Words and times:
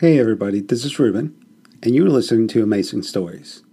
Hey 0.00 0.20
everybody, 0.20 0.60
this 0.60 0.84
is 0.84 0.96
Ruben, 1.00 1.34
and 1.82 1.92
you're 1.92 2.08
listening 2.08 2.46
to 2.48 2.62
Amazing 2.62 3.02
Stories. 3.02 3.64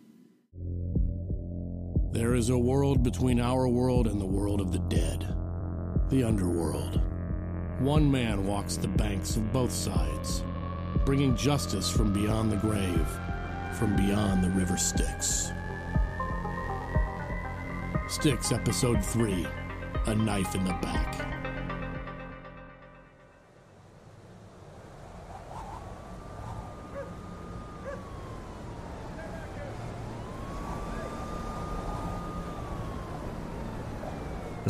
There 2.14 2.34
is 2.34 2.50
a 2.50 2.58
world 2.58 3.04
between 3.04 3.40
our 3.40 3.68
world 3.68 4.08
and 4.08 4.20
the 4.20 4.26
world 4.26 4.60
of 4.60 4.72
the 4.72 4.80
dead, 4.80 5.36
the 6.10 6.24
underworld. 6.24 7.00
One 7.78 8.10
man 8.10 8.48
walks 8.48 8.76
the 8.76 8.88
banks 8.88 9.36
of 9.36 9.54
both 9.54 9.72
sides, 9.72 10.44
bringing 11.06 11.36
justice 11.36 11.92
from 11.92 12.12
beyond 12.12 12.52
the 12.52 12.56
grave, 12.56 13.08
from 13.78 13.96
beyond 13.96 14.44
the 14.44 14.50
river 14.50 14.78
Styx. 14.78 15.52
Styx, 18.08 18.52
Episode 18.52 19.06
3 19.06 19.46
A 20.08 20.16
Knife 20.16 20.56
in 20.56 20.66
the 20.66 20.74
Back. 20.82 21.35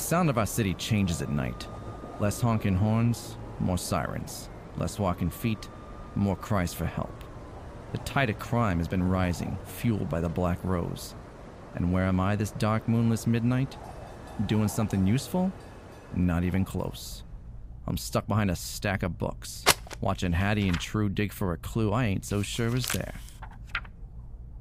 Sound 0.05 0.29
of 0.29 0.37
our 0.37 0.45
city 0.45 0.75
changes 0.75 1.23
at 1.23 1.31
night. 1.31 1.67
Less 2.19 2.39
honking 2.39 2.75
horns, 2.75 3.37
more 3.59 3.77
sirens. 3.77 4.49
Less 4.77 4.99
walking 4.99 5.31
feet, 5.31 5.67
more 6.13 6.35
cries 6.35 6.75
for 6.75 6.85
help. 6.85 7.23
The 7.91 7.97
tide 7.99 8.29
of 8.29 8.37
crime 8.37 8.77
has 8.77 8.87
been 8.87 9.09
rising, 9.09 9.57
fueled 9.65 10.07
by 10.07 10.21
the 10.21 10.29
Black 10.29 10.59
Rose. 10.63 11.15
And 11.73 11.91
where 11.91 12.03
am 12.03 12.19
I 12.19 12.35
this 12.35 12.51
dark, 12.51 12.87
moonless 12.87 13.25
midnight? 13.25 13.77
Doing 14.45 14.67
something 14.67 15.07
useful? 15.07 15.51
Not 16.15 16.43
even 16.43 16.65
close. 16.65 17.23
I'm 17.87 17.97
stuck 17.97 18.27
behind 18.27 18.51
a 18.51 18.55
stack 18.55 19.01
of 19.01 19.17
books, 19.17 19.65
watching 20.01 20.33
Hattie 20.33 20.67
and 20.67 20.79
True 20.79 21.09
dig 21.09 21.31
for 21.31 21.51
a 21.51 21.57
clue 21.57 21.91
I 21.91 22.05
ain't 22.05 22.25
so 22.25 22.43
sure 22.43 22.75
is 22.75 22.85
there. 22.87 23.15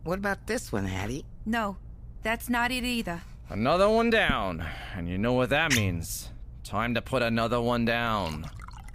What 0.05 0.19
about 0.19 0.47
this 0.47 0.73
one, 0.73 0.87
Hattie? 0.87 1.27
No, 1.45 1.77
that's 2.23 2.49
not 2.49 2.71
it 2.71 2.85
either. 2.85 3.21
Another 3.51 3.89
one 3.89 4.11
down, 4.11 4.65
and 4.97 5.09
you 5.09 5.19
know 5.19 5.35
what 5.35 5.51
that 5.51 5.75
means. 5.77 6.31
Time 6.63 6.95
to 6.95 7.03
put 7.03 7.23
another 7.23 7.61
one 7.61 7.85
down. 7.85 8.47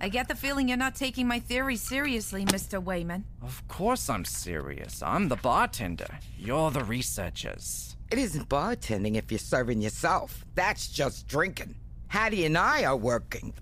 I 0.01 0.09
get 0.09 0.27
the 0.27 0.35
feeling 0.35 0.67
you're 0.67 0.77
not 0.77 0.95
taking 0.95 1.27
my 1.27 1.39
theory 1.39 1.75
seriously, 1.75 2.45
Mr. 2.45 2.81
Wayman. 2.81 3.25
Of 3.41 3.67
course 3.67 4.09
I'm 4.09 4.25
serious. 4.25 5.03
I'm 5.03 5.27
the 5.27 5.35
bartender. 5.35 6.07
You're 6.37 6.71
the 6.71 6.83
researchers. 6.83 7.95
It 8.09 8.17
isn't 8.17 8.49
bartending 8.49 9.15
if 9.17 9.31
you're 9.31 9.39
serving 9.39 9.81
yourself. 9.81 10.45
That's 10.55 10.87
just 10.87 11.27
drinking. 11.27 11.75
Hattie 12.07 12.45
and 12.45 12.57
I 12.57 12.85
are 12.85 12.97
working. 12.97 13.53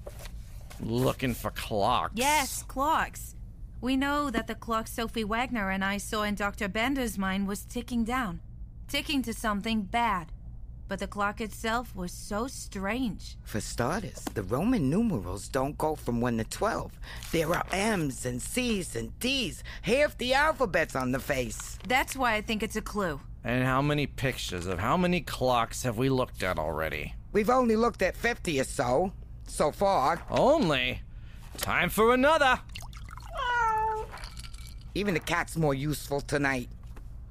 Looking 0.80 1.34
for 1.34 1.52
clocks. 1.52 2.14
Yes, 2.16 2.64
clocks. 2.64 3.36
We 3.82 3.98
know 3.98 4.30
that 4.30 4.48
the 4.48 4.56
clock 4.56 4.88
Sophie 4.88 5.24
Wagner 5.26 5.70
and 5.70 5.84
I 5.84 5.98
saw 5.98 6.24
in 6.24 6.36
Dr. 6.36 6.68
Bender's 6.68 7.18
mind 7.18 7.48
was 7.48 7.66
ticking 7.66 8.04
down, 8.04 8.40
ticking 8.88 9.22
to 9.24 9.34
something 9.34 9.82
bad. 9.82 10.32
But 10.88 11.00
the 11.00 11.08
clock 11.08 11.42
itself 11.42 11.94
was 11.96 12.12
so 12.12 12.48
strange. 12.48 13.38
For 13.44 13.60
starters, 13.60 14.24
the 14.34 14.44
Roman 14.44 14.90
numerals 14.90 15.50
don't 15.50 15.78
go 15.78 15.96
from 15.96 16.22
1 16.22 16.38
to 16.38 16.44
12. 16.46 16.92
There 17.32 17.54
are 17.54 17.66
M's 17.72 18.26
and 18.26 18.42
C's 18.42 18.96
and 18.96 19.18
D's, 19.20 19.64
half 19.82 20.18
the 20.18 20.34
alphabet's 20.34 20.96
on 20.96 21.12
the 21.12 21.20
face. 21.20 21.78
That's 21.88 22.16
why 22.16 22.36
I 22.36 22.42
think 22.42 22.64
it's 22.64 22.78
a 22.78 22.82
clue. 22.82 23.20
And 23.44 23.64
how 23.64 23.82
many 23.82 24.08
pictures 24.08 24.66
of 24.66 24.80
how 24.80 24.96
many 24.98 25.22
clocks 25.22 25.84
have 25.84 25.98
we 25.98 26.10
looked 26.10 26.42
at 26.44 26.58
already? 26.58 27.16
We've 27.34 27.50
only 27.50 27.76
looked 27.76 28.02
at 28.02 28.16
50 28.16 28.60
or 28.60 28.64
so, 28.64 29.12
so 29.46 29.72
far. 29.72 30.22
Only? 30.30 31.02
Time 31.58 31.90
for 31.90 32.14
another! 32.14 32.60
Even 34.96 35.14
the 35.14 35.20
cat's 35.20 35.56
more 35.56 35.74
useful 35.74 36.22
tonight. 36.22 36.70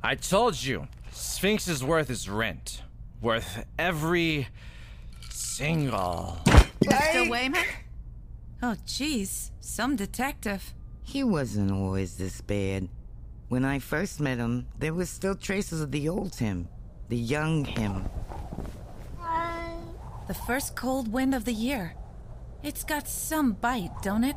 I 0.03 0.15
told 0.15 0.62
you, 0.62 0.87
Sphinx 1.11 1.67
is 1.67 1.83
worth 1.83 2.11
its 2.11 2.29
rent. 2.29 2.83
Worth 3.27 3.66
every 3.76 4.47
single. 5.31 6.38
Mr. 6.81 7.28
Wayman? 7.28 7.64
Oh, 8.62 8.76
jeez, 8.87 9.50
some 9.59 9.97
detective. 9.97 10.72
He 11.03 11.25
wasn't 11.25 11.72
always 11.72 12.19
this 12.19 12.41
bad. 12.41 12.88
When 13.48 13.65
I 13.65 13.81
first 13.81 14.20
met 14.20 14.38
him, 14.38 14.69
there 14.78 14.94
were 14.94 15.06
still 15.06 15.34
traces 15.34 15.81
of 15.81 15.91
the 15.91 16.09
old 16.09 16.36
him, 16.36 16.69
the 17.09 17.16
young 17.16 17.65
him. 17.65 18.04
The 20.28 20.34
first 20.34 20.76
cold 20.76 21.12
wind 21.12 21.34
of 21.34 21.44
the 21.44 21.53
year. 21.53 21.97
It's 22.62 22.84
got 22.84 23.09
some 23.09 23.54
bite, 23.54 23.91
don't 24.04 24.22
it? 24.22 24.36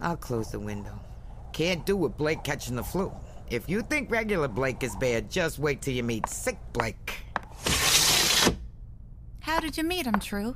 I'll 0.00 0.16
close 0.16 0.52
the 0.52 0.60
window. 0.60 1.00
Can't 1.52 1.84
do 1.84 1.96
with 1.96 2.16
Blake 2.16 2.44
catching 2.44 2.76
the 2.76 2.84
flu. 2.84 3.12
If 3.50 3.68
you 3.68 3.82
think 3.82 4.12
regular 4.12 4.46
Blake 4.46 4.84
is 4.84 4.94
bad, 4.94 5.28
just 5.28 5.58
wait 5.58 5.82
till 5.82 5.94
you 5.94 6.04
meet 6.04 6.28
sick 6.28 6.58
Blake. 6.72 7.25
How 9.56 9.60
did 9.60 9.78
you 9.78 9.84
meet 9.84 10.04
him, 10.04 10.20
True? 10.20 10.54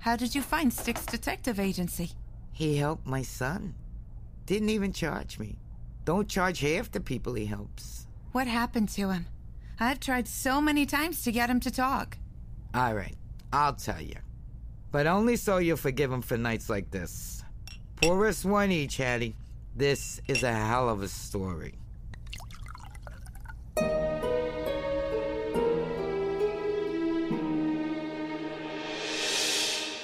How 0.00 0.14
did 0.14 0.34
you 0.34 0.42
find 0.42 0.70
Styx 0.70 1.06
Detective 1.06 1.58
Agency? 1.58 2.10
He 2.52 2.76
helped 2.76 3.06
my 3.06 3.22
son. 3.22 3.74
Didn't 4.44 4.68
even 4.68 4.92
charge 4.92 5.38
me. 5.38 5.56
Don't 6.04 6.28
charge 6.28 6.60
half 6.60 6.90
the 6.90 7.00
people 7.00 7.32
he 7.32 7.46
helps. 7.46 8.06
What 8.32 8.46
happened 8.46 8.90
to 8.90 9.08
him? 9.08 9.24
I've 9.78 10.00
tried 10.00 10.28
so 10.28 10.60
many 10.60 10.84
times 10.84 11.22
to 11.22 11.32
get 11.32 11.48
him 11.48 11.60
to 11.60 11.70
talk. 11.70 12.18
All 12.74 12.92
right, 12.92 13.16
I'll 13.54 13.72
tell 13.72 14.02
you. 14.02 14.16
But 14.92 15.06
only 15.06 15.36
so 15.36 15.56
you'll 15.56 15.78
forgive 15.78 16.12
him 16.12 16.20
for 16.20 16.36
nights 16.36 16.68
like 16.68 16.90
this. 16.90 17.42
Pour 17.96 18.26
us 18.26 18.44
one 18.44 18.70
each, 18.70 18.98
Hattie. 18.98 19.34
This 19.74 20.20
is 20.28 20.42
a 20.42 20.52
hell 20.52 20.90
of 20.90 21.02
a 21.02 21.08
story. 21.08 21.72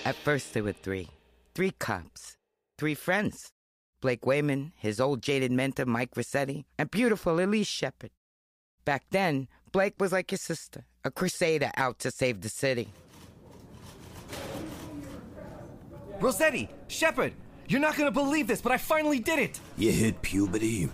At 0.06 0.14
first, 0.14 0.54
there 0.54 0.62
were 0.62 0.70
three. 0.70 1.08
Three 1.56 1.72
cops. 1.72 2.36
Three 2.78 2.94
friends. 2.94 3.50
Blake 4.00 4.24
Wayman, 4.24 4.72
his 4.76 5.00
old 5.00 5.20
jaded 5.20 5.50
mentor, 5.50 5.84
Mike 5.84 6.16
Rossetti, 6.16 6.64
and 6.78 6.88
beautiful 6.88 7.40
Elise 7.40 7.66
Shepard. 7.66 8.12
Back 8.84 9.02
then, 9.10 9.48
Blake 9.72 9.94
was 9.98 10.12
like 10.12 10.30
his 10.30 10.42
sister, 10.42 10.84
a 11.04 11.10
crusader 11.10 11.72
out 11.76 11.98
to 11.98 12.12
save 12.12 12.42
the 12.42 12.48
city. 12.48 12.86
Rossetti, 16.20 16.68
Shepard, 16.86 17.32
you're 17.66 17.80
not 17.80 17.96
gonna 17.96 18.12
believe 18.12 18.46
this, 18.46 18.62
but 18.62 18.70
I 18.70 18.78
finally 18.78 19.18
did 19.18 19.40
it! 19.40 19.58
You 19.76 19.90
hit 19.90 20.22
puberty. 20.22 20.88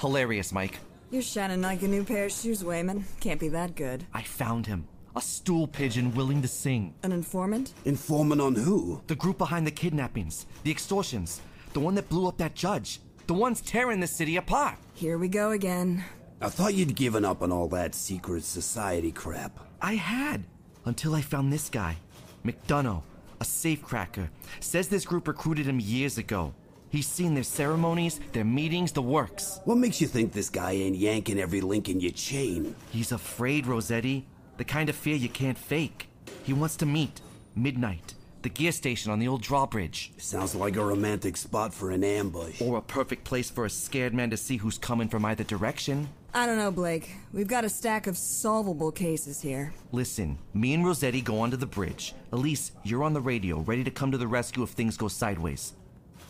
Hilarious, 0.00 0.52
Mike. 0.52 0.78
You're 1.10 1.20
shining 1.20 1.60
like 1.60 1.82
a 1.82 1.88
new 1.88 2.02
pair 2.02 2.24
of 2.24 2.32
shoes, 2.32 2.64
Wayman. 2.64 3.04
Can't 3.20 3.38
be 3.38 3.48
that 3.48 3.74
good. 3.74 4.06
I 4.14 4.22
found 4.22 4.64
him. 4.64 4.88
A 5.16 5.20
stool 5.20 5.68
pigeon 5.68 6.12
willing 6.14 6.42
to 6.42 6.48
sing. 6.48 6.92
An 7.04 7.12
informant? 7.12 7.72
Informant 7.84 8.40
on 8.40 8.56
who? 8.56 9.00
The 9.06 9.14
group 9.14 9.38
behind 9.38 9.64
the 9.64 9.70
kidnappings, 9.70 10.46
the 10.64 10.72
extortions, 10.72 11.40
the 11.72 11.78
one 11.78 11.94
that 11.94 12.08
blew 12.08 12.26
up 12.26 12.36
that 12.38 12.56
judge, 12.56 13.00
the 13.28 13.34
ones 13.34 13.60
tearing 13.60 14.00
the 14.00 14.08
city 14.08 14.36
apart. 14.36 14.74
Here 14.94 15.16
we 15.16 15.28
go 15.28 15.52
again. 15.52 16.02
I 16.40 16.48
thought 16.48 16.74
you'd 16.74 16.96
given 16.96 17.24
up 17.24 17.42
on 17.42 17.52
all 17.52 17.68
that 17.68 17.94
secret 17.94 18.42
society 18.42 19.12
crap. 19.12 19.60
I 19.80 19.94
had. 19.94 20.42
Until 20.84 21.14
I 21.14 21.20
found 21.20 21.52
this 21.52 21.70
guy, 21.70 21.96
McDonough, 22.44 23.02
a 23.40 23.44
safecracker. 23.44 24.28
Says 24.58 24.88
this 24.88 25.04
group 25.04 25.28
recruited 25.28 25.66
him 25.66 25.78
years 25.78 26.18
ago. 26.18 26.54
He's 26.90 27.06
seen 27.06 27.34
their 27.34 27.44
ceremonies, 27.44 28.18
their 28.32 28.44
meetings, 28.44 28.90
the 28.90 29.02
works. 29.02 29.60
What 29.64 29.78
makes 29.78 30.00
you 30.00 30.08
think 30.08 30.32
this 30.32 30.50
guy 30.50 30.72
ain't 30.72 30.96
yanking 30.96 31.38
every 31.38 31.60
link 31.60 31.88
in 31.88 32.00
your 32.00 32.12
chain? 32.12 32.74
He's 32.90 33.12
afraid, 33.12 33.66
Rossetti. 33.66 34.26
The 34.56 34.64
kind 34.64 34.88
of 34.88 34.96
fear 34.96 35.16
you 35.16 35.28
can't 35.28 35.58
fake. 35.58 36.08
He 36.44 36.52
wants 36.52 36.76
to 36.76 36.86
meet. 36.86 37.20
Midnight. 37.56 38.14
The 38.42 38.50
gear 38.50 38.72
station 38.72 39.10
on 39.10 39.18
the 39.18 39.26
old 39.26 39.42
drawbridge. 39.42 40.12
Sounds 40.18 40.54
like 40.54 40.76
a 40.76 40.84
romantic 40.84 41.36
spot 41.36 41.72
for 41.72 41.90
an 41.90 42.04
ambush. 42.04 42.60
Or 42.60 42.76
a 42.76 42.82
perfect 42.82 43.24
place 43.24 43.50
for 43.50 43.64
a 43.64 43.70
scared 43.70 44.12
man 44.12 44.30
to 44.30 44.36
see 44.36 44.58
who's 44.58 44.76
coming 44.76 45.08
from 45.08 45.24
either 45.24 45.44
direction. 45.44 46.08
I 46.34 46.46
don't 46.46 46.58
know, 46.58 46.70
Blake. 46.70 47.10
We've 47.32 47.48
got 47.48 47.64
a 47.64 47.68
stack 47.68 48.06
of 48.06 48.18
solvable 48.18 48.92
cases 48.92 49.40
here. 49.40 49.72
Listen, 49.92 50.36
me 50.52 50.74
and 50.74 50.84
Rossetti 50.84 51.22
go 51.22 51.40
onto 51.40 51.56
the 51.56 51.64
bridge. 51.64 52.14
Elise, 52.32 52.72
you're 52.82 53.04
on 53.04 53.14
the 53.14 53.20
radio, 53.20 53.60
ready 53.60 53.82
to 53.82 53.90
come 53.90 54.12
to 54.12 54.18
the 54.18 54.26
rescue 54.28 54.62
if 54.62 54.70
things 54.70 54.96
go 54.96 55.08
sideways. 55.08 55.72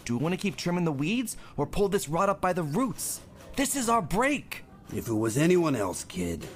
Do 0.04 0.16
we 0.16 0.22
want 0.22 0.34
to 0.34 0.40
keep 0.40 0.56
trimming 0.56 0.84
the 0.84 0.92
weeds 0.92 1.36
or 1.56 1.66
pull 1.66 1.88
this 1.88 2.08
rod 2.08 2.28
up 2.28 2.40
by 2.40 2.52
the 2.52 2.62
roots? 2.62 3.22
This 3.56 3.74
is 3.74 3.88
our 3.88 4.02
break. 4.02 4.62
If 4.94 5.08
it 5.08 5.14
was 5.14 5.36
anyone 5.36 5.74
else, 5.74 6.04
kid. 6.04 6.46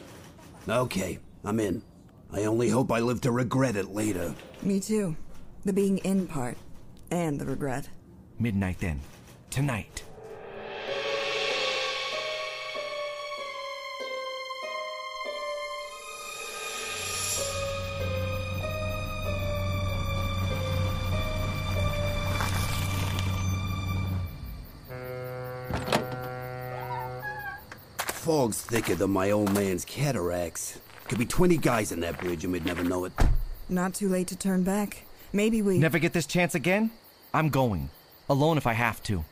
Okay, 0.68 1.18
I'm 1.44 1.60
in. 1.60 1.82
I 2.32 2.44
only 2.44 2.68
hope 2.68 2.92
I 2.92 3.00
live 3.00 3.20
to 3.22 3.32
regret 3.32 3.76
it 3.76 3.88
later. 3.88 4.34
Me 4.62 4.80
too. 4.80 5.16
The 5.64 5.72
being 5.72 5.98
in 5.98 6.26
part. 6.26 6.58
And 7.10 7.40
the 7.40 7.46
regret. 7.46 7.88
Midnight 8.38 8.80
then. 8.80 9.00
Tonight. 9.50 10.02
fog's 28.28 28.60
thicker 28.60 28.94
than 28.94 29.10
my 29.10 29.30
old 29.30 29.50
man's 29.54 29.86
cataracts. 29.86 30.78
Could 31.08 31.18
be 31.18 31.26
20 31.26 31.56
guys 31.56 31.90
in 31.90 32.00
that 32.00 32.20
bridge 32.20 32.44
and 32.44 32.52
we'd 32.52 32.66
never 32.66 32.84
know 32.84 33.04
it. 33.06 33.12
Not 33.68 33.94
too 33.94 34.08
late 34.08 34.28
to 34.28 34.36
turn 34.36 34.62
back. 34.62 35.04
Maybe 35.32 35.62
we. 35.62 35.78
Never 35.78 35.98
get 35.98 36.12
this 36.12 36.26
chance 36.26 36.54
again? 36.54 36.90
I'm 37.32 37.48
going. 37.48 37.90
Alone 38.28 38.58
if 38.58 38.66
I 38.66 38.74
have 38.74 39.02
to. 39.04 39.24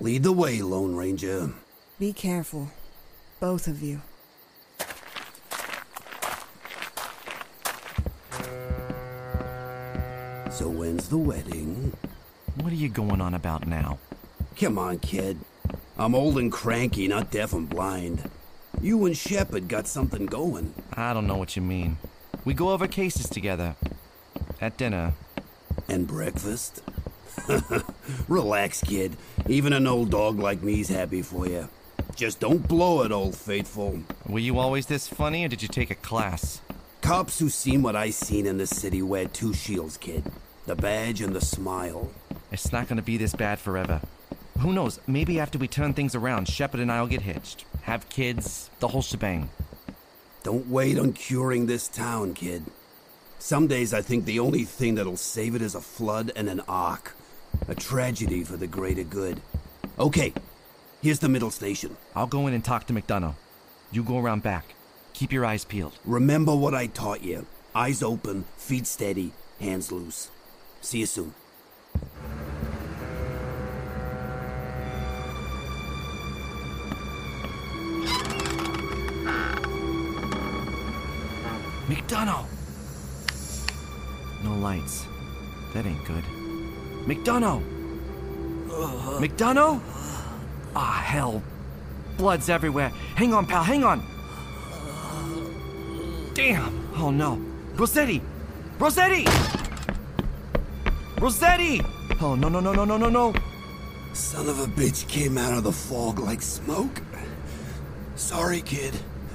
Lead 0.00 0.22
the 0.22 0.32
way, 0.32 0.60
Lone 0.60 0.94
Ranger. 0.94 1.50
Be 1.98 2.12
careful. 2.12 2.70
Both 3.40 3.66
of 3.66 3.82
you. 3.82 4.02
So 10.50 10.68
when's 10.68 11.08
the 11.08 11.18
wedding? 11.18 11.96
What 12.56 12.72
are 12.72 12.76
you 12.76 12.88
going 12.88 13.20
on 13.20 13.34
about 13.34 13.66
now? 13.66 13.98
Come 14.56 14.78
on, 14.78 14.98
kid. 14.98 15.38
I'm 15.96 16.14
old 16.14 16.38
and 16.38 16.50
cranky, 16.50 17.08
not 17.08 17.30
deaf 17.30 17.52
and 17.52 17.68
blind. 17.68 18.28
You 18.80 19.04
and 19.06 19.16
Shepard 19.16 19.66
got 19.66 19.88
something 19.88 20.26
going. 20.26 20.72
I 20.92 21.12
don't 21.12 21.26
know 21.26 21.36
what 21.36 21.56
you 21.56 21.62
mean. 21.62 21.98
We 22.44 22.54
go 22.54 22.70
over 22.70 22.86
cases 22.86 23.28
together. 23.28 23.74
At 24.60 24.76
dinner. 24.76 25.14
And 25.88 26.06
breakfast? 26.06 26.82
Relax, 28.28 28.82
kid. 28.82 29.16
Even 29.48 29.72
an 29.72 29.86
old 29.86 30.10
dog 30.10 30.38
like 30.38 30.62
me's 30.62 30.88
happy 30.88 31.22
for 31.22 31.48
you. 31.48 31.68
Just 32.14 32.38
don't 32.38 32.66
blow 32.66 33.02
it, 33.02 33.10
old 33.10 33.36
faithful. 33.36 34.00
Were 34.28 34.38
you 34.38 34.58
always 34.58 34.86
this 34.86 35.08
funny, 35.08 35.44
or 35.44 35.48
did 35.48 35.62
you 35.62 35.68
take 35.68 35.90
a 35.90 35.96
class? 35.96 36.60
Cops 37.00 37.38
who 37.38 37.48
seen 37.48 37.82
what 37.82 37.96
I 37.96 38.10
seen 38.10 38.46
in 38.46 38.58
this 38.58 38.70
city 38.70 39.02
wear 39.02 39.26
two 39.26 39.54
shields, 39.54 39.96
kid. 39.96 40.24
The 40.66 40.76
badge 40.76 41.20
and 41.20 41.34
the 41.34 41.40
smile. 41.40 42.10
It's 42.52 42.72
not 42.72 42.88
gonna 42.88 43.02
be 43.02 43.16
this 43.16 43.34
bad 43.34 43.58
forever. 43.58 44.00
Who 44.60 44.72
knows? 44.72 44.98
Maybe 45.06 45.38
after 45.38 45.58
we 45.58 45.68
turn 45.68 45.94
things 45.94 46.14
around, 46.14 46.48
Shepard 46.48 46.80
and 46.80 46.90
I'll 46.90 47.06
get 47.06 47.22
hitched. 47.22 47.64
Have 47.88 48.10
kids, 48.10 48.68
the 48.80 48.88
whole 48.88 49.00
shebang. 49.00 49.48
Don't 50.42 50.68
wait 50.68 50.98
on 50.98 51.14
curing 51.14 51.64
this 51.64 51.88
town, 51.88 52.34
kid. 52.34 52.64
Some 53.38 53.66
days 53.66 53.94
I 53.94 54.02
think 54.02 54.26
the 54.26 54.40
only 54.40 54.64
thing 54.64 54.96
that'll 54.96 55.16
save 55.16 55.54
it 55.54 55.62
is 55.62 55.74
a 55.74 55.80
flood 55.80 56.30
and 56.36 56.50
an 56.50 56.60
ark. 56.68 57.16
A 57.66 57.74
tragedy 57.74 58.44
for 58.44 58.58
the 58.58 58.66
greater 58.66 59.04
good. 59.04 59.40
Okay, 59.98 60.34
here's 61.00 61.20
the 61.20 61.30
middle 61.30 61.50
station. 61.50 61.96
I'll 62.14 62.26
go 62.26 62.46
in 62.46 62.52
and 62.52 62.62
talk 62.62 62.86
to 62.88 62.92
McDonough. 62.92 63.36
You 63.90 64.02
go 64.02 64.18
around 64.18 64.42
back. 64.42 64.74
Keep 65.14 65.32
your 65.32 65.46
eyes 65.46 65.64
peeled. 65.64 65.98
Remember 66.04 66.54
what 66.54 66.74
I 66.74 66.88
taught 66.88 67.24
you. 67.24 67.46
Eyes 67.74 68.02
open, 68.02 68.44
feet 68.58 68.86
steady, 68.86 69.32
hands 69.60 69.90
loose. 69.90 70.28
See 70.82 70.98
you 70.98 71.06
soon. 71.06 71.32
McDonough! 81.88 82.44
No 84.44 84.54
lights. 84.56 85.06
That 85.72 85.86
ain't 85.86 86.04
good. 86.04 86.22
McDonough! 87.06 87.62
McDonough? 89.18 89.80
Ah, 90.76 91.02
hell. 91.04 91.42
Blood's 92.18 92.50
everywhere. 92.50 92.90
Hang 93.14 93.32
on, 93.32 93.46
pal, 93.46 93.62
hang 93.62 93.84
on. 93.84 94.04
Damn! 96.34 96.90
Oh 96.96 97.10
no. 97.10 97.40
Rossetti! 97.74 98.20
Rossetti! 98.78 99.24
Rossetti! 101.18 101.80
Oh, 102.20 102.34
no, 102.34 102.50
no, 102.50 102.60
no, 102.60 102.74
no, 102.74 102.84
no, 102.84 102.98
no, 102.98 103.08
no. 103.08 103.34
Son 104.12 104.46
of 104.46 104.60
a 104.60 104.66
bitch 104.66 105.08
came 105.08 105.38
out 105.38 105.56
of 105.56 105.64
the 105.64 105.72
fog 105.72 106.18
like 106.18 106.42
smoke. 106.42 107.00
Sorry, 108.14 108.60
kid. 108.60 108.94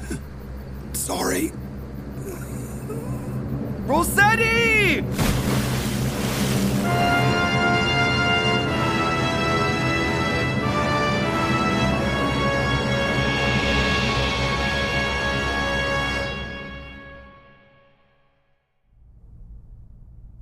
Sorry. 0.94 1.52
Rossetti! 3.86 5.04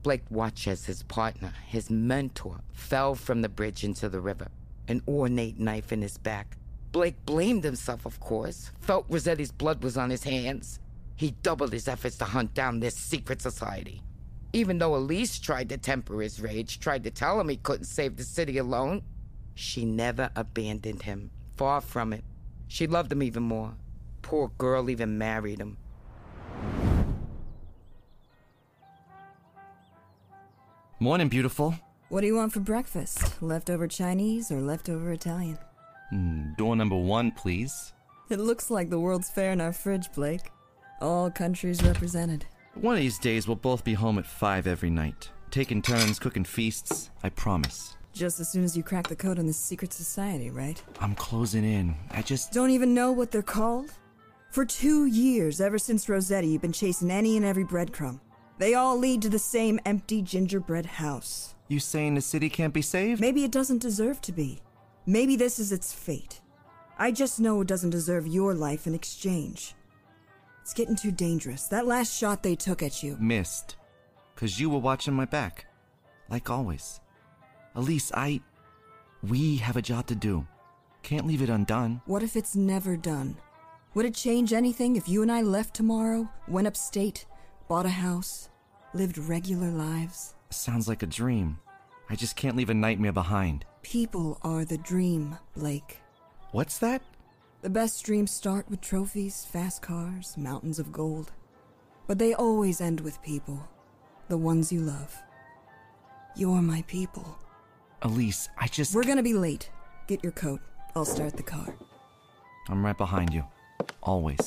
Blake 0.04 0.24
watched 0.30 0.68
as 0.68 0.86
his 0.86 1.04
partner, 1.04 1.54
his 1.68 1.90
mentor, 1.90 2.60
fell 2.74 3.16
from 3.16 3.42
the 3.42 3.50
bridge 3.50 3.84
into 3.84 4.10
the 4.10 4.20
river, 4.20 4.50
an 4.88 5.02
ornate 5.08 5.60
knife 5.60 5.92
in 5.92 6.02
his 6.04 6.18
back. 6.18 6.58
Blake 6.92 7.16
blamed 7.26 7.64
himself, 7.64 8.06
of 8.06 8.20
course, 8.20 8.72
felt 8.82 9.06
Rossetti's 9.10 9.52
blood 9.52 9.84
was 9.84 9.98
on 9.98 10.10
his 10.12 10.24
hands. 10.24 10.80
He 11.22 11.36
doubled 11.44 11.72
his 11.72 11.88
efforts 11.88 12.18
to 12.18 12.26
hunt 12.26 12.56
down 12.56 12.80
this 12.80 12.96
secret 12.96 13.44
society. 13.44 14.02
Even 14.54 14.80
though 14.80 14.96
Elise 14.96 15.38
tried 15.38 15.70
to 15.70 15.78
temper 15.78 16.20
his 16.20 16.42
rage, 16.42 16.80
tried 16.80 17.04
to 17.04 17.12
tell 17.12 17.40
him 17.40 17.48
he 17.48 17.58
couldn't 17.58 17.86
save 17.86 18.18
the 18.18 18.24
city 18.24 18.58
alone, 18.58 19.04
she 19.54 19.86
never 19.86 20.32
abandoned 20.36 21.04
him. 21.04 21.30
Far 21.58 21.80
from 21.80 22.12
it. 22.12 22.24
She 22.68 22.88
loved 22.88 23.12
him 23.12 23.22
even 23.22 23.44
more. 23.44 23.76
Poor 24.24 24.48
girl 24.58 24.90
even 24.90 25.20
married 25.20 25.60
him. 25.60 25.78
Morning, 31.00 31.30
beautiful. 31.30 31.76
What 32.10 32.22
do 32.22 32.28
you 32.28 32.36
want 32.38 32.52
for 32.52 32.62
breakfast? 32.62 33.40
Leftover 33.44 33.88
Chinese 33.88 34.52
or 34.52 34.60
leftover 34.60 35.12
Italian? 35.12 35.60
Mm, 36.12 36.58
door 36.58 36.76
number 36.76 36.98
one, 36.98 37.30
please. 37.30 37.94
It 38.32 38.40
looks 38.40 38.72
like 38.72 38.90
the 38.90 39.00
World's 39.00 39.30
Fair 39.30 39.52
in 39.52 39.62
our 39.62 39.72
fridge, 39.72 40.12
Blake. 40.16 40.50
All 41.02 41.32
countries 41.32 41.84
represented. 41.84 42.46
One 42.76 42.94
of 42.96 43.02
these 43.02 43.18
days, 43.18 43.48
we'll 43.48 43.56
both 43.56 43.84
be 43.84 43.94
home 43.94 44.20
at 44.20 44.26
five 44.26 44.68
every 44.68 44.92
night. 44.92 45.30
Taking 45.50 45.82
turns 45.82 46.20
cooking 46.20 46.44
feasts, 46.44 47.10
I 47.24 47.30
promise. 47.30 47.98
Just 48.14 48.40
as 48.40 48.50
soon 48.50 48.64
as 48.64 48.78
you 48.78 48.84
crack 48.84 49.08
the 49.08 49.16
code 49.16 49.40
on 49.40 49.48
this 49.48 49.58
secret 49.58 49.94
society, 49.94 50.52
right? 50.52 50.82
I'm 51.00 51.16
closing 51.16 51.64
in. 51.64 51.96
I 52.12 52.22
just. 52.22 52.52
Don't 52.52 52.70
even 52.70 52.94
know 52.94 53.12
what 53.12 53.32
they're 53.32 53.42
called? 53.42 53.92
For 54.52 54.64
two 54.64 55.08
years, 55.08 55.60
ever 55.60 55.80
since 55.80 56.08
Rossetti, 56.08 56.50
you've 56.50 56.62
been 56.62 56.72
chasing 56.72 57.10
any 57.10 57.36
and 57.36 57.46
every 57.46 57.66
breadcrumb. 57.66 58.20
They 58.60 58.76
all 58.76 58.98
lead 58.98 59.24
to 59.24 59.30
the 59.30 59.40
same 59.40 59.80
empty 59.86 60.22
gingerbread 60.22 60.86
house. 60.86 61.56
You 61.68 61.80
saying 61.80 62.16
the 62.16 62.22
city 62.22 62.50
can't 62.50 62.74
be 62.74 62.82
saved? 62.84 63.20
Maybe 63.20 63.44
it 63.44 63.52
doesn't 63.52 63.82
deserve 63.82 64.22
to 64.22 64.32
be. 64.32 64.62
Maybe 65.08 65.36
this 65.36 65.58
is 65.58 65.72
its 65.72 65.94
fate. 65.94 66.42
I 67.00 67.12
just 67.12 67.40
know 67.40 67.62
it 67.62 67.68
doesn't 67.68 67.90
deserve 67.90 68.28
your 68.28 68.54
life 68.54 68.86
in 68.86 68.94
exchange. 68.94 69.74
It's 70.62 70.74
getting 70.74 70.96
too 70.96 71.12
dangerous. 71.12 71.68
That 71.68 71.88
last 71.88 72.16
shot 72.16 72.44
they 72.44 72.56
took 72.56 72.84
at 72.84 73.04
you. 73.04 73.18
Missed. 73.20 73.76
Cause 74.36 74.60
you 74.60 74.70
were 74.70 74.80
watching 74.80 75.14
my 75.14 75.26
back. 75.26 75.66
Like 76.30 76.50
always. 76.50 77.00
Elise, 77.76 78.12
I. 78.14 78.42
We 79.22 79.58
have 79.58 79.78
a 79.78 79.82
job 79.82 80.08
to 80.08 80.16
do. 80.16 80.48
Can't 81.04 81.28
leave 81.28 81.42
it 81.42 81.50
undone. 81.50 82.02
What 82.06 82.24
if 82.24 82.36
it's 82.36 82.56
never 82.56 82.96
done? 82.96 83.38
Would 83.94 84.06
it 84.06 84.16
change 84.16 84.54
anything 84.54 84.96
if 84.96 85.10
you 85.10 85.22
and 85.22 85.32
I 85.32 85.42
left 85.42 85.74
tomorrow, 85.74 86.30
went 86.48 86.68
upstate, 86.68 87.26
bought 87.68 87.86
a 87.86 87.90
house, 87.90 88.50
lived 88.94 89.18
regular 89.18 89.70
lives? 89.70 90.36
Sounds 90.50 90.88
like 90.88 91.04
a 91.04 91.08
dream. 91.08 91.60
I 92.10 92.16
just 92.16 92.36
can't 92.36 92.56
leave 92.56 92.70
a 92.70 92.74
nightmare 92.74 93.12
behind. 93.12 93.66
People 93.82 94.38
are 94.44 94.64
the 94.64 94.78
dream, 94.78 95.38
Blake. 95.56 95.98
What's 96.52 96.78
that? 96.80 97.02
The 97.62 97.70
best 97.70 98.04
dreams 98.04 98.32
start 98.32 98.68
with 98.72 98.82
trophies, 98.82 99.46
fast 99.46 99.84
cars, 99.84 100.36
mountains 100.36 100.80
of 100.80 100.92
gold. 100.92 101.32
But 102.08 102.18
they 102.18 102.34
always 102.34 102.82
end 102.82 103.02
with 103.02 103.22
people. 103.22 103.68
The 104.30 104.38
ones 104.38 104.72
you 104.72 104.80
love. 104.80 105.16
You're 106.36 106.64
my 106.64 106.82
people. 106.88 107.38
Elise, 108.02 108.50
I 108.58 108.66
just. 108.66 108.96
We're 108.96 109.04
gonna 109.04 109.22
be 109.22 109.36
late. 109.36 109.70
Get 110.08 110.24
your 110.24 110.32
coat. 110.32 110.60
I'll 110.96 111.06
start 111.06 111.38
the 111.38 111.44
car. 111.44 111.76
I'm 112.68 112.84
right 112.84 112.98
behind 112.98 113.32
you. 113.32 113.44
Always. 114.02 114.40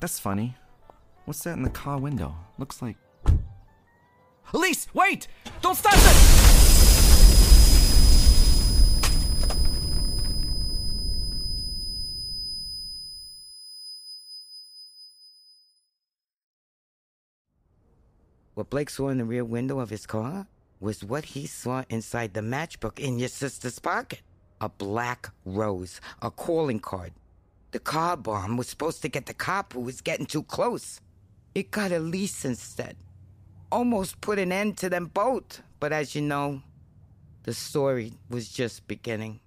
That's 0.00 0.18
funny. 0.18 0.56
What's 1.26 1.42
that 1.44 1.58
in 1.58 1.62
the 1.64 1.70
car 1.70 1.98
window? 1.98 2.34
Looks 2.56 2.80
like. 2.80 2.96
Elise, 4.54 4.86
wait! 4.94 5.28
Don't 5.60 5.74
stop 5.74 5.92
it! 5.96 6.65
What 18.56 18.70
Blake 18.70 18.88
saw 18.88 19.08
in 19.10 19.18
the 19.18 19.26
rear 19.26 19.44
window 19.44 19.80
of 19.80 19.90
his 19.90 20.06
car 20.06 20.46
was 20.80 21.04
what 21.04 21.26
he 21.26 21.46
saw 21.46 21.84
inside 21.90 22.32
the 22.32 22.40
matchbook 22.40 22.98
in 22.98 23.18
your 23.18 23.28
sister's 23.28 23.78
pocket. 23.78 24.22
A 24.62 24.70
black 24.70 25.28
rose, 25.44 26.00
a 26.22 26.30
calling 26.30 26.80
card. 26.80 27.12
The 27.72 27.78
car 27.78 28.16
bomb 28.16 28.56
was 28.56 28.66
supposed 28.66 29.02
to 29.02 29.10
get 29.10 29.26
the 29.26 29.34
cop 29.34 29.74
who 29.74 29.80
was 29.80 30.00
getting 30.00 30.24
too 30.24 30.42
close. 30.42 31.02
It 31.54 31.70
got 31.70 31.92
Elise 31.92 32.46
instead. 32.46 32.96
Almost 33.70 34.22
put 34.22 34.38
an 34.38 34.52
end 34.52 34.78
to 34.78 34.88
them 34.88 35.10
both, 35.12 35.60
but 35.78 35.92
as 35.92 36.14
you 36.14 36.22
know, 36.22 36.62
The 37.42 37.52
story 37.52 38.14
was 38.30 38.48
just 38.48 38.88
beginning. 38.88 39.38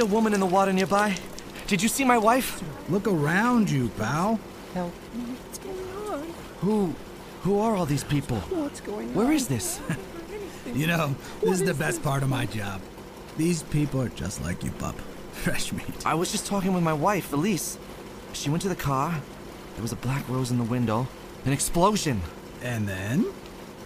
A 0.00 0.06
woman 0.06 0.34
in 0.34 0.40
the 0.40 0.46
water 0.46 0.72
nearby? 0.72 1.16
Did 1.66 1.82
you 1.82 1.88
see 1.88 2.04
my 2.04 2.18
wife? 2.18 2.62
Look 2.88 3.06
around 3.06 3.70
you, 3.70 3.88
pal. 3.90 4.40
Who. 6.60 6.94
Who 7.42 7.58
are 7.60 7.74
all 7.74 7.86
these 7.86 8.04
people? 8.04 8.36
What's 8.38 8.80
going 8.80 9.14
Where 9.14 9.32
is 9.32 9.48
this? 9.48 9.80
You 10.74 10.86
know, 10.86 11.14
this 11.40 11.60
is 11.60 11.66
the 11.66 11.74
best 11.74 12.02
part 12.02 12.22
of 12.22 12.28
my 12.28 12.46
job. 12.46 12.80
These 13.36 13.62
people 13.64 14.02
are 14.02 14.10
just 14.10 14.42
like 14.42 14.62
you, 14.62 14.70
pup. 14.72 14.94
Fresh 15.32 15.72
meat. 15.72 16.06
I 16.06 16.14
was 16.14 16.30
just 16.30 16.46
talking 16.46 16.74
with 16.74 16.82
my 16.82 16.92
wife, 16.92 17.32
Elise. 17.32 17.78
She 18.32 18.50
went 18.50 18.62
to 18.62 18.68
the 18.68 18.76
car. 18.76 19.20
There 19.74 19.82
was 19.82 19.92
a 19.92 19.96
black 19.96 20.28
rose 20.28 20.50
in 20.50 20.58
the 20.58 20.64
window. 20.64 21.08
An 21.44 21.52
explosion. 21.52 22.20
And 22.62 22.86
then? 22.86 23.26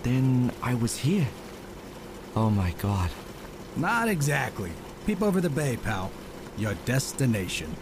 Then 0.03 0.53
I 0.63 0.75
was 0.75 0.99
here. 0.99 1.29
Oh 2.35 2.51
my 2.51 2.73
god. 2.83 3.11
Not 3.77 4.09
exactly. 4.09 4.73
Peep 5.07 5.21
over 5.21 5.39
the 5.39 5.51
bay, 5.51 5.77
pal. 5.77 6.11
Your 6.57 6.73
destination. 6.87 7.75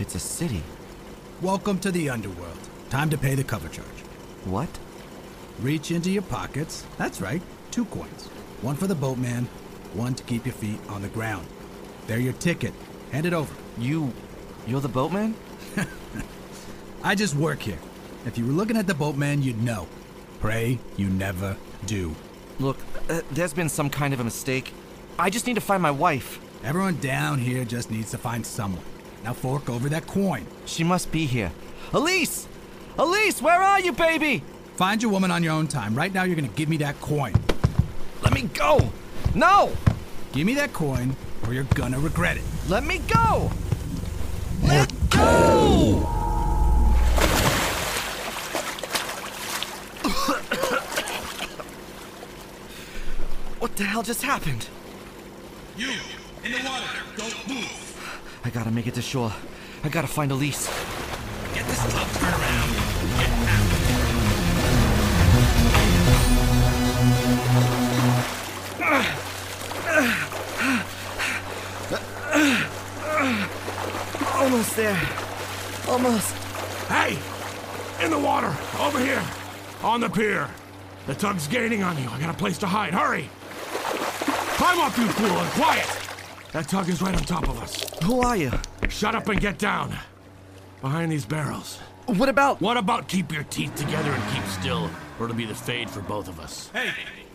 It's 0.00 0.16
a 0.16 0.18
city. 0.18 0.60
Welcome 1.40 1.78
to 1.78 1.92
the 1.92 2.10
underworld. 2.10 2.58
Time 2.90 3.08
to 3.10 3.16
pay 3.16 3.36
the 3.36 3.44
cover 3.44 3.68
charge. 3.68 3.86
What? 4.44 4.68
Reach 5.60 5.92
into 5.92 6.10
your 6.10 6.22
pockets. 6.22 6.84
That's 6.98 7.20
right, 7.20 7.42
two 7.70 7.84
coins. 7.84 8.26
One 8.60 8.74
for 8.74 8.88
the 8.88 8.96
boatman, 8.96 9.44
one 9.92 10.16
to 10.16 10.24
keep 10.24 10.46
your 10.46 10.54
feet 10.54 10.80
on 10.88 11.02
the 11.02 11.08
ground. 11.08 11.46
They're 12.08 12.18
your 12.18 12.32
ticket. 12.32 12.74
Hand 13.12 13.26
it 13.26 13.32
over. 13.32 13.54
You. 13.78 14.12
You're 14.66 14.80
the 14.80 14.88
boatman? 14.88 15.34
I 17.04 17.14
just 17.14 17.34
work 17.34 17.60
here. 17.60 17.78
If 18.26 18.38
you 18.38 18.46
were 18.46 18.52
looking 18.52 18.76
at 18.76 18.86
the 18.86 18.94
boatman, 18.94 19.42
you'd 19.42 19.62
know. 19.62 19.86
Pray 20.40 20.78
you 20.96 21.08
never 21.08 21.56
do. 21.86 22.14
Look, 22.58 22.78
uh, 23.10 23.20
there's 23.30 23.52
been 23.52 23.68
some 23.68 23.90
kind 23.90 24.14
of 24.14 24.20
a 24.20 24.24
mistake. 24.24 24.72
I 25.18 25.30
just 25.30 25.46
need 25.46 25.54
to 25.54 25.60
find 25.60 25.82
my 25.82 25.90
wife. 25.90 26.40
Everyone 26.64 26.96
down 27.00 27.38
here 27.38 27.64
just 27.64 27.90
needs 27.90 28.10
to 28.12 28.18
find 28.18 28.46
someone. 28.46 28.82
Now 29.22 29.32
fork 29.32 29.68
over 29.68 29.88
that 29.88 30.06
coin. 30.06 30.46
She 30.66 30.84
must 30.84 31.10
be 31.12 31.26
here. 31.26 31.52
Elise! 31.92 32.46
Elise, 32.98 33.42
where 33.42 33.60
are 33.60 33.80
you, 33.80 33.92
baby? 33.92 34.42
Find 34.76 35.02
your 35.02 35.10
woman 35.10 35.30
on 35.30 35.42
your 35.42 35.52
own 35.52 35.66
time. 35.66 35.94
Right 35.94 36.12
now, 36.12 36.24
you're 36.24 36.36
gonna 36.36 36.48
give 36.48 36.68
me 36.68 36.78
that 36.78 37.00
coin. 37.00 37.32
Let 38.22 38.32
me 38.32 38.42
go! 38.42 38.90
No! 39.34 39.72
Give 40.32 40.46
me 40.46 40.54
that 40.54 40.72
coin, 40.72 41.16
or 41.46 41.54
you're 41.54 41.64
gonna 41.74 41.98
regret 41.98 42.36
it. 42.36 42.44
Let 42.68 42.84
me 42.84 42.98
go! 42.98 43.50
Let 44.64 44.90
go! 45.10 46.00
what 53.60 53.76
the 53.76 53.84
hell 53.84 54.02
just 54.02 54.22
happened? 54.22 54.66
You 55.76 55.90
in 56.44 56.52
the 56.52 56.58
water. 56.66 56.86
Don't 57.16 57.48
move. 57.48 58.40
I 58.44 58.50
gotta 58.50 58.70
make 58.70 58.86
it 58.86 58.94
to 58.94 59.02
shore. 59.02 59.32
I 59.82 59.88
gotta 59.90 60.08
find 60.08 60.32
Elise. 60.32 60.66
Get 61.54 61.66
this 61.66 61.80
club 61.80 62.08
turned 62.12 62.34
around. 62.34 62.70
Get 63.18 63.30
out. 63.48 63.64
Ah. 68.80 69.33
Almost 74.44 74.76
there. 74.76 75.00
Almost. 75.88 76.34
Hey! 76.86 77.16
In 78.04 78.10
the 78.10 78.18
water! 78.18 78.54
Over 78.78 78.98
here! 78.98 79.22
On 79.82 80.02
the 80.02 80.10
pier! 80.10 80.50
The 81.06 81.14
tug's 81.14 81.48
gaining 81.48 81.82
on 81.82 81.96
you. 81.96 82.06
I 82.10 82.20
got 82.20 82.28
a 82.28 82.36
place 82.36 82.58
to 82.58 82.66
hide. 82.66 82.92
Hurry! 82.92 83.30
Climb 84.58 84.80
up, 84.80 84.98
you 84.98 85.06
fool, 85.06 85.38
and 85.38 85.50
quiet! 85.52 85.86
That 86.52 86.68
tug 86.68 86.90
is 86.90 87.00
right 87.00 87.16
on 87.16 87.22
top 87.22 87.48
of 87.48 87.58
us. 87.58 87.86
Who 88.04 88.20
are 88.20 88.36
you? 88.36 88.52
Shut 88.90 89.14
up 89.14 89.30
and 89.30 89.40
get 89.40 89.56
down. 89.56 89.96
Behind 90.82 91.10
these 91.10 91.24
barrels. 91.24 91.78
What 92.04 92.28
about. 92.28 92.60
What 92.60 92.76
about 92.76 93.08
keep 93.08 93.32
your 93.32 93.44
teeth 93.44 93.74
together 93.74 94.10
and 94.10 94.34
keep 94.34 94.44
still, 94.60 94.90
or 95.18 95.24
it'll 95.24 95.38
be 95.38 95.46
the 95.46 95.54
fade 95.54 95.88
for 95.88 96.02
both 96.02 96.28
of 96.28 96.38
us. 96.38 96.68
Hey, 96.74 96.90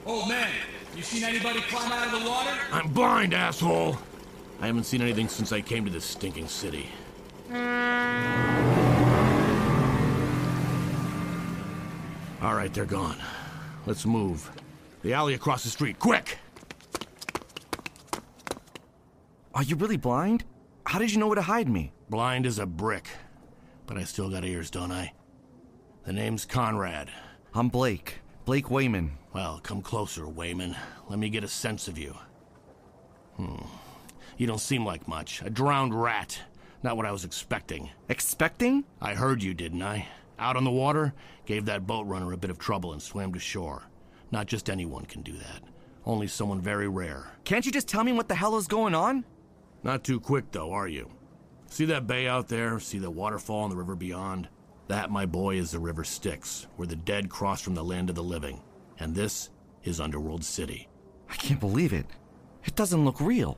old 0.06 0.30
man. 0.30 0.52
You 0.96 1.02
seen 1.02 1.24
anybody 1.24 1.62
climb 1.62 1.92
out 1.92 2.14
of 2.14 2.22
the 2.22 2.30
water? 2.30 2.56
I'm 2.72 2.90
blind, 2.90 3.34
asshole! 3.34 3.98
I 4.62 4.68
haven't 4.68 4.84
seen 4.84 5.02
anything 5.02 5.30
since 5.30 5.54
I 5.54 5.62
came 5.62 5.86
to 5.86 5.92
this 5.92 6.04
stinking 6.04 6.48
city. 6.48 6.90
All 12.42 12.56
right, 12.56 12.74
they're 12.74 12.86
gone. 12.86 13.18
Let's 13.86 14.06
move. 14.06 14.52
The 15.02 15.14
alley 15.14 15.34
across 15.34 15.64
the 15.64 15.70
street, 15.70 15.98
quick! 15.98 16.38
Are 19.54 19.64
you 19.64 19.76
really 19.78 19.98
blind? 19.98 20.44
How 20.86 21.00
did 21.00 21.12
you 21.12 21.20
know 21.20 21.28
where 21.28 21.36
to 21.36 21.42
hide 21.42 21.70
me? 21.70 21.94
Blind 22.10 22.46
as 22.46 22.60
a 22.60 22.66
brick. 22.66 23.08
But 23.88 23.98
I 23.98 24.04
still 24.04 24.30
got 24.30 24.44
ears, 24.44 24.70
don't 24.70 24.92
I? 24.92 25.14
The 26.06 26.14
name's 26.14 26.46
Conrad. 26.46 27.10
I'm 27.54 27.70
Blake. 27.70 28.20
Blake 28.46 28.70
Wayman. 28.70 29.12
Well, 29.34 29.60
come 29.64 29.82
closer, 29.82 30.28
Wayman. 30.28 30.76
Let 31.08 31.20
me 31.20 31.30
get 31.30 31.44
a 31.44 31.48
sense 31.48 31.88
of 31.88 31.98
you. 31.98 32.16
Hmm. 33.38 33.66
You 34.40 34.48
don't 34.48 34.58
seem 34.58 34.86
like 34.86 35.06
much. 35.06 35.42
A 35.42 35.50
drowned 35.50 35.94
rat. 35.94 36.40
Not 36.82 36.96
what 36.96 37.06
I 37.06 37.12
was 37.12 37.26
expecting. 37.26 37.90
Expecting? 38.08 38.86
I 39.02 39.14
heard 39.14 39.44
you, 39.44 39.54
didn't 39.54 39.84
I? 39.84 40.08
Out 40.40 40.56
on 40.56 40.64
the 40.64 40.72
water, 40.72 41.14
gave 41.46 41.66
that 41.66 41.86
boat 41.86 42.08
runner 42.08 42.32
a 42.32 42.38
bit 42.38 42.50
of 42.50 42.58
trouble 42.58 42.94
and 42.94 43.02
swam 43.02 43.34
to 43.34 43.40
shore. 43.40 43.84
Not 44.32 44.48
just 44.48 44.70
anyone 44.70 45.04
can 45.04 45.24
do 45.24 45.34
that. 45.34 45.64
Only 46.06 46.28
someone 46.28 46.62
very 46.62 46.88
rare. 46.88 47.34
Can't 47.44 47.66
you 47.66 47.72
just 47.74 47.90
tell 47.90 48.06
me 48.06 48.14
what 48.14 48.30
the 48.30 48.36
hell 48.36 48.56
is 48.56 48.68
going 48.68 48.96
on? 48.96 49.26
Not 49.84 50.06
too 50.06 50.22
quick, 50.22 50.52
though, 50.52 50.72
are 50.72 50.88
you? 50.88 51.12
See 51.68 51.84
that 51.86 52.08
bay 52.08 52.26
out 52.26 52.48
there? 52.48 52.80
See 52.80 52.98
the 52.98 53.12
waterfall 53.12 53.64
and 53.64 53.74
the 53.74 53.78
river 53.78 53.98
beyond? 53.98 54.48
That, 54.88 55.12
my 55.12 55.26
boy, 55.26 55.58
is 55.58 55.72
the 55.72 55.80
River 55.80 56.06
Styx, 56.06 56.66
where 56.78 56.88
the 56.88 56.96
dead 56.96 57.28
cross 57.28 57.60
from 57.62 57.76
the 57.76 57.84
land 57.84 58.10
of 58.10 58.16
the 58.16 58.24
living. 58.24 58.62
And 59.00 59.14
this 59.14 59.50
is 59.84 60.00
Underworld 60.00 60.46
City. 60.46 60.88
I 61.30 61.36
can't 61.36 61.60
believe 61.60 61.92
it. 61.92 62.06
It 62.64 62.78
doesn't 62.78 63.04
look 63.04 63.20
real. 63.20 63.58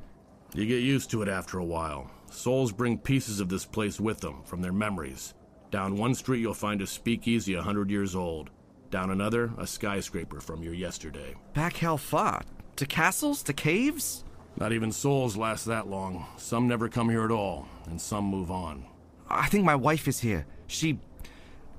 You 0.54 0.66
get 0.66 0.82
used 0.82 1.10
to 1.12 1.22
it 1.22 1.30
after 1.30 1.60
a 1.60 1.66
while. 1.66 2.12
Souls 2.30 2.74
bring 2.74 2.98
pieces 2.98 3.40
of 3.40 3.48
this 3.48 3.66
place 3.66 4.00
with 4.00 4.20
them 4.20 4.44
from 4.44 4.62
their 4.62 4.74
memories. 4.74 5.34
Down 5.70 5.98
one 5.98 6.14
street, 6.14 6.42
you'll 6.42 6.54
find 6.54 6.82
a 6.82 6.88
speakeasy 6.88 7.54
a 7.54 7.62
hundred 7.62 7.90
years 7.90 8.16
old. 8.16 8.50
Down 8.90 9.12
another, 9.12 9.52
a 9.58 9.66
skyscraper 9.66 10.42
from 10.42 10.62
your 10.62 10.74
yesterday. 10.74 11.36
Back 11.54 11.78
how 11.78 11.96
far? 11.96 12.42
To 12.76 12.86
castles? 12.86 13.44
To 13.44 13.54
caves? 13.54 14.26
Not 14.58 14.74
even 14.74 14.92
souls 14.92 15.38
last 15.38 15.64
that 15.66 15.88
long. 15.88 16.26
Some 16.36 16.68
never 16.68 16.90
come 16.90 17.10
here 17.10 17.24
at 17.24 17.32
all, 17.32 17.70
and 17.86 18.02
some 18.02 18.26
move 18.26 18.52
on. 18.52 18.86
I 19.30 19.48
think 19.48 19.64
my 19.64 19.76
wife 19.76 20.10
is 20.10 20.20
here. 20.20 20.46
She. 20.68 21.00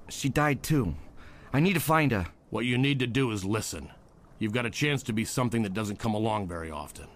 She 0.08 0.30
died 0.30 0.62
too. 0.62 0.94
I 1.52 1.60
need 1.60 1.74
to 1.74 1.80
find 1.80 2.12
her. 2.12 2.28
What 2.48 2.64
you 2.64 2.78
need 2.78 2.98
to 3.00 3.06
do 3.06 3.30
is 3.30 3.44
listen. 3.44 3.90
You've 4.38 4.52
got 4.54 4.66
a 4.66 4.70
chance 4.70 5.02
to 5.04 5.12
be 5.12 5.26
something 5.26 5.62
that 5.62 5.74
doesn't 5.74 5.98
come 5.98 6.14
along 6.14 6.48
very 6.48 6.70
often. 6.70 7.08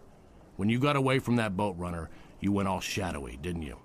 When 0.56 0.68
you 0.68 0.78
got 0.78 0.96
away 0.96 1.18
from 1.18 1.36
that 1.36 1.56
boat 1.56 1.76
runner, 1.78 2.10
you 2.40 2.52
went 2.52 2.68
all 2.68 2.80
shadowy, 2.80 3.38
didn't 3.40 3.62
you? 3.62 3.78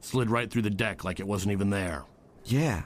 Slid 0.00 0.30
right 0.30 0.50
through 0.50 0.62
the 0.62 0.70
deck 0.70 1.04
like 1.04 1.20
it 1.20 1.26
wasn't 1.26 1.52
even 1.52 1.70
there. 1.70 2.04
Yeah. 2.44 2.84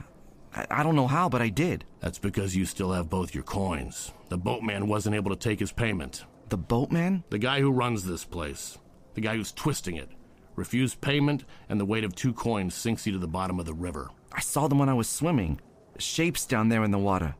I, 0.53 0.65
I 0.69 0.83
don't 0.83 0.95
know 0.95 1.07
how, 1.07 1.29
but 1.29 1.41
I 1.41 1.49
did. 1.49 1.85
That's 1.99 2.19
because 2.19 2.55
you 2.55 2.65
still 2.65 2.91
have 2.91 3.09
both 3.09 3.33
your 3.33 3.43
coins. 3.43 4.11
The 4.29 4.37
boatman 4.37 4.87
wasn't 4.87 5.15
able 5.15 5.31
to 5.31 5.37
take 5.37 5.59
his 5.59 5.71
payment. 5.71 6.25
The 6.49 6.57
boatman? 6.57 7.23
The 7.29 7.37
guy 7.37 7.61
who 7.61 7.71
runs 7.71 8.03
this 8.03 8.25
place, 8.25 8.77
the 9.13 9.21
guy 9.21 9.37
who's 9.37 9.51
twisting 9.51 9.95
it, 9.95 10.09
refused 10.55 10.99
payment, 10.99 11.45
and 11.69 11.79
the 11.79 11.85
weight 11.85 12.03
of 12.03 12.15
two 12.15 12.33
coins 12.33 12.73
sinks 12.73 13.05
you 13.05 13.13
to 13.13 13.19
the 13.19 13.27
bottom 13.27 13.59
of 13.59 13.65
the 13.65 13.73
river. 13.73 14.09
I 14.33 14.41
saw 14.41 14.67
them 14.67 14.79
when 14.79 14.89
I 14.89 14.93
was 14.93 15.07
swimming. 15.07 15.61
Shapes 15.97 16.45
down 16.45 16.69
there 16.69 16.83
in 16.83 16.91
the 16.91 16.97
water. 16.97 17.35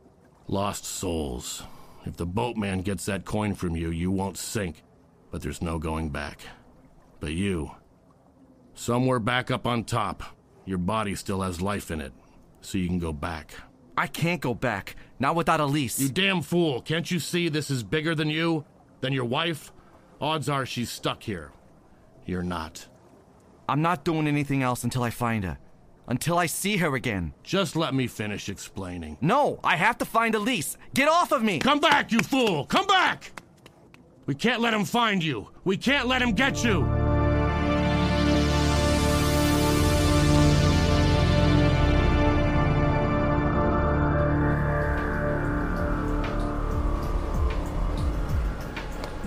Lost 0.46 0.84
souls. 0.84 1.62
If 2.04 2.16
the 2.16 2.26
boatman 2.26 2.82
gets 2.82 3.06
that 3.06 3.24
coin 3.24 3.54
from 3.54 3.76
you, 3.76 3.90
you 3.90 4.10
won't 4.10 4.38
sink, 4.38 4.82
but 5.32 5.40
there's 5.40 5.62
no 5.62 5.80
going 5.80 6.10
back. 6.10 6.42
But 7.18 7.32
you, 7.32 7.72
somewhere 8.74 9.18
back 9.18 9.50
up 9.50 9.66
on 9.66 9.82
top, 9.82 10.22
your 10.64 10.78
body 10.78 11.16
still 11.16 11.40
has 11.40 11.60
life 11.60 11.90
in 11.90 12.00
it, 12.00 12.12
so 12.60 12.78
you 12.78 12.86
can 12.86 13.00
go 13.00 13.12
back. 13.12 13.54
I 13.96 14.06
can't 14.06 14.40
go 14.40 14.54
back. 14.54 14.94
Not 15.18 15.34
without 15.34 15.60
Elise. 15.60 15.98
You 15.98 16.08
damn 16.08 16.42
fool. 16.42 16.80
Can't 16.82 17.10
you 17.10 17.18
see 17.18 17.48
this 17.48 17.70
is 17.70 17.82
bigger 17.82 18.14
than 18.14 18.30
you? 18.30 18.64
Than 19.00 19.12
your 19.12 19.24
wife? 19.24 19.72
Odds 20.20 20.48
are 20.48 20.64
she's 20.64 20.90
stuck 20.90 21.22
here. 21.24 21.50
You're 22.24 22.42
not. 22.42 22.86
I'm 23.68 23.82
not 23.82 24.04
doing 24.04 24.26
anything 24.26 24.62
else 24.62 24.84
until 24.84 25.02
I 25.02 25.10
find 25.10 25.44
her. 25.44 25.58
Until 26.06 26.38
I 26.38 26.46
see 26.46 26.78
her 26.78 26.94
again. 26.94 27.32
Just 27.42 27.76
let 27.76 27.94
me 27.94 28.06
finish 28.06 28.48
explaining. 28.48 29.18
No, 29.20 29.60
I 29.64 29.76
have 29.76 29.98
to 29.98 30.04
find 30.04 30.34
Elise. 30.34 30.76
Get 30.94 31.08
off 31.08 31.32
of 31.32 31.42
me! 31.42 31.58
Come 31.58 31.80
back, 31.80 32.12
you 32.12 32.18
fool! 32.20 32.66
Come 32.66 32.86
back! 32.86 33.41
We 34.24 34.36
can't 34.36 34.60
let 34.60 34.72
him 34.72 34.84
find 34.84 35.22
you. 35.22 35.48
We 35.64 35.76
can't 35.76 36.06
let 36.06 36.22
him 36.22 36.32
get 36.32 36.62
you. 36.62 36.84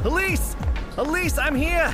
Elise! 0.05 0.55
Elise, 0.97 1.37
I'm 1.37 1.55
here! 1.55 1.93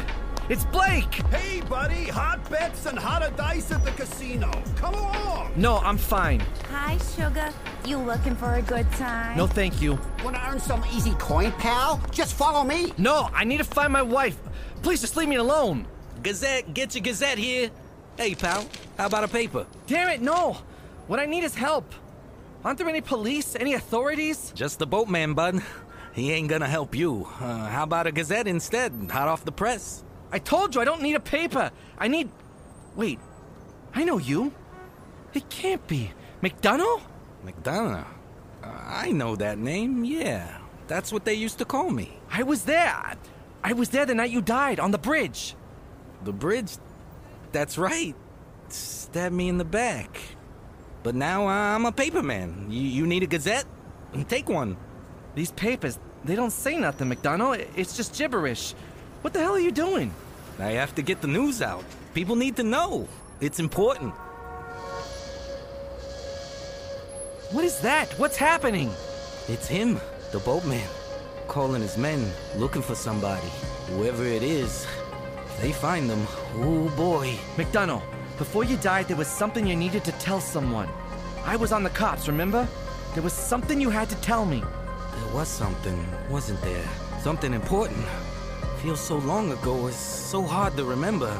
It's 0.50 0.65
Blake! 0.65 1.13
Hey, 1.31 1.62
buddy, 1.62 2.03
hot 2.03 2.48
bets 2.51 2.86
and 2.86 3.00
hot 3.00 3.36
dice 3.36 3.72
at 3.72 3.84
the 3.84 3.91
casino. 3.91 4.51
Come 4.75 4.93
along. 4.93 5.53
No, 5.55 5.77
I'm 5.79 5.98
fine. 5.98 6.41
Hi, 6.70 6.98
sugar. 7.15 7.51
You 7.85 7.97
looking 7.97 8.35
for 8.35 8.53
a 8.53 8.61
good 8.61 8.89
time? 8.93 9.35
No, 9.35 9.47
thank 9.47 9.81
you. 9.81 10.00
Want 10.23 10.35
to 10.35 10.47
earn 10.47 10.59
some 10.59 10.83
easy 10.93 11.11
coin, 11.15 11.51
pal? 11.53 12.00
Just 12.11 12.35
follow 12.35 12.63
me. 12.63 12.93
No, 12.97 13.29
I 13.33 13.43
need 13.43 13.57
to 13.57 13.63
find 13.63 13.91
my 13.91 14.03
wife. 14.03 14.38
Please 14.83 15.01
just 15.01 15.17
leave 15.17 15.27
me 15.27 15.38
alone. 15.38 15.88
Gazette, 16.21 16.73
get 16.73 16.93
your 16.93 17.01
Gazette 17.01 17.39
here. 17.39 17.71
Hey, 18.17 18.35
pal, 18.35 18.65
how 18.97 19.07
about 19.07 19.23
a 19.23 19.27
paper? 19.27 19.65
Damn 19.88 20.09
it, 20.09 20.21
no! 20.21 20.57
What 21.07 21.19
I 21.19 21.25
need 21.25 21.43
is 21.43 21.55
help. 21.55 21.91
Aren't 22.63 22.77
there 22.77 22.88
any 22.88 23.01
police? 23.01 23.55
Any 23.55 23.73
authorities? 23.73 24.51
Just 24.53 24.77
the 24.77 24.85
boatman, 24.85 25.33
bud. 25.33 25.61
He 26.13 26.31
ain't 26.31 26.50
gonna 26.50 26.67
help 26.67 26.93
you. 26.93 27.27
Uh, 27.39 27.67
how 27.67 27.83
about 27.83 28.05
a 28.05 28.11
Gazette 28.11 28.47
instead? 28.47 28.93
Hot 29.11 29.27
off 29.27 29.43
the 29.45 29.51
press. 29.51 30.03
I 30.31 30.39
told 30.39 30.75
you 30.75 30.81
I 30.81 30.85
don't 30.85 31.01
need 31.01 31.15
a 31.15 31.19
paper. 31.19 31.71
I 31.97 32.07
need. 32.07 32.29
Wait. 32.95 33.17
I 33.95 34.03
know 34.03 34.17
you. 34.17 34.53
It 35.33 35.50
can't 35.50 35.85
be. 35.88 36.11
McDonough? 36.43 37.01
McDonough? 37.45 38.05
I 38.63 39.12
know 39.12 39.36
that 39.36 39.57
name, 39.57 40.03
yeah. 40.03 40.57
That's 40.88 41.12
what 41.12 41.25
they 41.25 41.33
used 41.33 41.57
to 41.60 41.65
call 41.65 41.89
me. 41.89 42.19
I 42.31 42.43
was 42.43 42.63
there. 42.63 43.15
I 43.63 43.74
was 43.74 43.89
there 43.89 44.05
the 44.05 44.15
night 44.15 44.31
you 44.31 44.41
died 44.41 44.79
on 44.79 44.91
the 44.91 44.98
bridge. 44.98 45.55
The 46.24 46.33
bridge? 46.33 46.77
That's 47.51 47.77
right. 47.77 48.15
Stabbed 48.69 49.36
me 49.36 49.50
in 49.50 49.57
the 49.57 49.65
back. 49.65 50.19
But 51.03 51.15
now 51.15 51.48
I'm 51.48 51.86
a 51.86 51.91
paperman. 51.91 52.71
You, 52.71 52.81
you 52.81 53.07
need 53.07 53.24
a 53.24 53.27
gazette? 53.27 53.65
Take 54.27 54.50
one. 54.50 54.77
These 55.36 55.51
papers, 55.51 55.98
they 56.24 56.36
don't 56.36 56.51
say 56.51 56.77
nothing, 56.77 57.10
McDonough. 57.10 57.68
It's 57.75 57.96
just 57.96 58.15
gibberish. 58.15 58.74
What 59.22 59.33
the 59.33 59.39
hell 59.39 59.53
are 59.53 59.59
you 59.59 59.72
doing? 59.72 60.13
I 60.59 60.72
have 60.72 60.94
to 60.96 61.01
get 61.01 61.22
the 61.22 61.27
news 61.27 61.61
out. 61.61 61.83
People 62.13 62.35
need 62.35 62.55
to 62.57 62.63
know. 62.63 63.07
It's 63.39 63.59
important. 63.59 64.13
What 67.51 67.66
is 67.66 67.81
that? 67.81 68.07
What's 68.18 68.37
happening? 68.37 68.94
It's 69.50 69.68
him, 69.68 70.00
the 70.31 70.40
boatman. 70.40 70.87
Calling 71.50 71.81
his 71.81 71.98
men, 71.98 72.31
looking 72.55 72.81
for 72.81 72.96
somebody. 72.96 73.50
Whoever 73.90 74.24
it 74.24 74.42
is, 74.42 74.87
if 75.46 75.61
they 75.61 75.74
find 75.74 76.09
them, 76.09 76.25
oh 76.55 76.87
boy. 76.96 77.35
McDonough, 77.57 78.03
before 78.37 78.64
you 78.64 78.77
died, 78.77 79.09
there 79.09 79.18
was 79.18 79.27
something 79.27 79.68
you 79.68 79.75
needed 79.75 80.05
to 80.05 80.14
tell 80.14 80.40
someone. 80.40 80.87
I 81.44 81.57
was 81.57 81.74
on 81.74 81.83
the 81.83 81.90
cops, 81.90 82.29
remember? 82.29 82.66
There 83.16 83.24
was 83.24 83.33
something 83.33 83.81
you 83.81 83.90
had 83.90 84.09
to 84.11 84.22
tell 84.22 84.46
me. 84.46 84.61
There 84.61 85.33
was 85.33 85.50
something, 85.50 86.05
wasn't 86.29 86.61
there? 86.61 86.87
Something 87.20 87.53
important. 87.53 88.05
Feels 88.81 89.01
so 89.01 89.18
long 89.18 89.51
ago, 89.51 89.87
it's 89.87 89.98
so 89.98 90.42
hard 90.42 90.77
to 90.77 90.85
remember. 90.85 91.37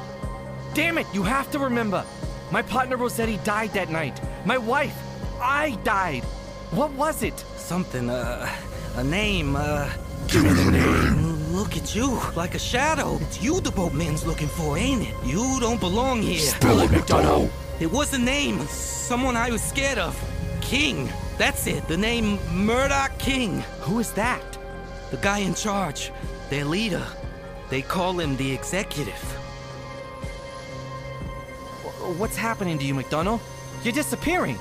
Damn 0.74 0.98
it, 0.98 1.08
you 1.14 1.24
have 1.24 1.50
to 1.52 1.60
remember. 1.60 2.04
My 2.52 2.62
partner 2.62 2.98
Rossetti 2.98 3.40
died 3.46 3.72
that 3.76 3.90
night. 3.90 4.20
My 4.46 4.58
wife, 4.58 4.98
I 5.42 5.78
died. 5.84 6.24
What 6.72 6.92
was 6.92 7.24
it? 7.24 7.38
Something, 7.58 8.10
uh, 8.10 8.48
a 8.96 9.04
name, 9.04 9.56
uh. 9.56 9.90
Give 10.28 10.44
me 10.44 10.52
the 10.52 10.72
name. 10.72 11.54
Look 11.54 11.76
at 11.76 11.96
you, 11.96 12.20
like 12.36 12.54
a 12.56 12.60
shadow. 12.60 13.18
It's 13.22 13.42
you 13.42 13.60
the 13.60 13.72
boatman's 13.72 14.26
looking 14.26 14.48
for, 14.48 14.78
ain't 14.78 15.02
it? 15.02 15.16
You 15.26 15.60
don't 15.60 15.80
belong 15.80 16.22
here. 16.22 16.40
Spill 16.40 16.82
it, 16.82 16.92
McDonough. 16.92 17.50
It 17.80 17.92
was 17.92 18.14
a 18.14 18.18
name, 18.20 18.60
someone 18.68 19.36
I 19.36 19.50
was 19.50 19.62
scared 19.62 19.98
of. 19.98 20.16
King. 20.62 21.10
That's 21.38 21.66
it, 21.66 21.88
the 21.88 21.98
name 21.98 22.38
Murdoch 22.52 23.18
King. 23.18 23.62
Who 23.82 24.00
is 24.00 24.12
that? 24.14 24.58
The 25.10 25.18
guy 25.18 25.40
in 25.40 25.56
charge, 25.56 26.12
their 26.50 26.66
leader. 26.66 27.06
They 27.70 27.82
call 27.82 28.20
him 28.20 28.38
the 28.38 28.54
executive. 28.54 29.22
What's 32.20 32.38
happening 32.38 32.78
to 32.78 32.86
you, 32.86 32.94
McDonough? 32.94 33.40
You're 33.84 33.94
disappearing. 33.94 34.60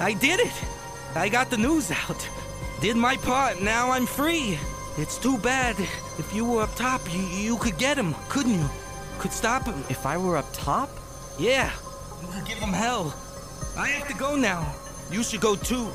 I 0.00 0.14
did 0.14 0.40
it. 0.40 0.52
I 1.14 1.28
got 1.28 1.50
the 1.50 1.58
news 1.58 1.90
out. 1.90 2.26
Did 2.80 2.96
my 2.96 3.18
part, 3.18 3.60
now 3.60 3.90
I'm 3.90 4.06
free. 4.06 4.58
It's 4.96 5.18
too 5.18 5.36
bad. 5.38 5.78
If 6.18 6.32
you 6.34 6.46
were 6.46 6.62
up 6.62 6.74
top, 6.74 7.02
you, 7.12 7.20
you 7.20 7.56
could 7.58 7.76
get 7.76 7.98
him, 7.98 8.14
couldn't 8.30 8.54
you? 8.54 8.70
Could 9.18 9.32
stop 9.32 9.66
him. 9.66 9.84
If 9.90 10.06
I 10.06 10.16
were 10.16 10.38
up 10.38 10.46
top? 10.54 10.88
Yeah. 11.38 11.70
You 12.22 12.28
could 12.28 12.46
give 12.46 12.58
him 12.58 12.72
hell. 12.72 13.14
I 13.76 13.88
have 13.88 14.08
to 14.08 14.14
go 14.14 14.36
now. 14.36 14.74
You 15.12 15.22
should 15.22 15.42
go 15.42 15.54
too. 15.54 15.88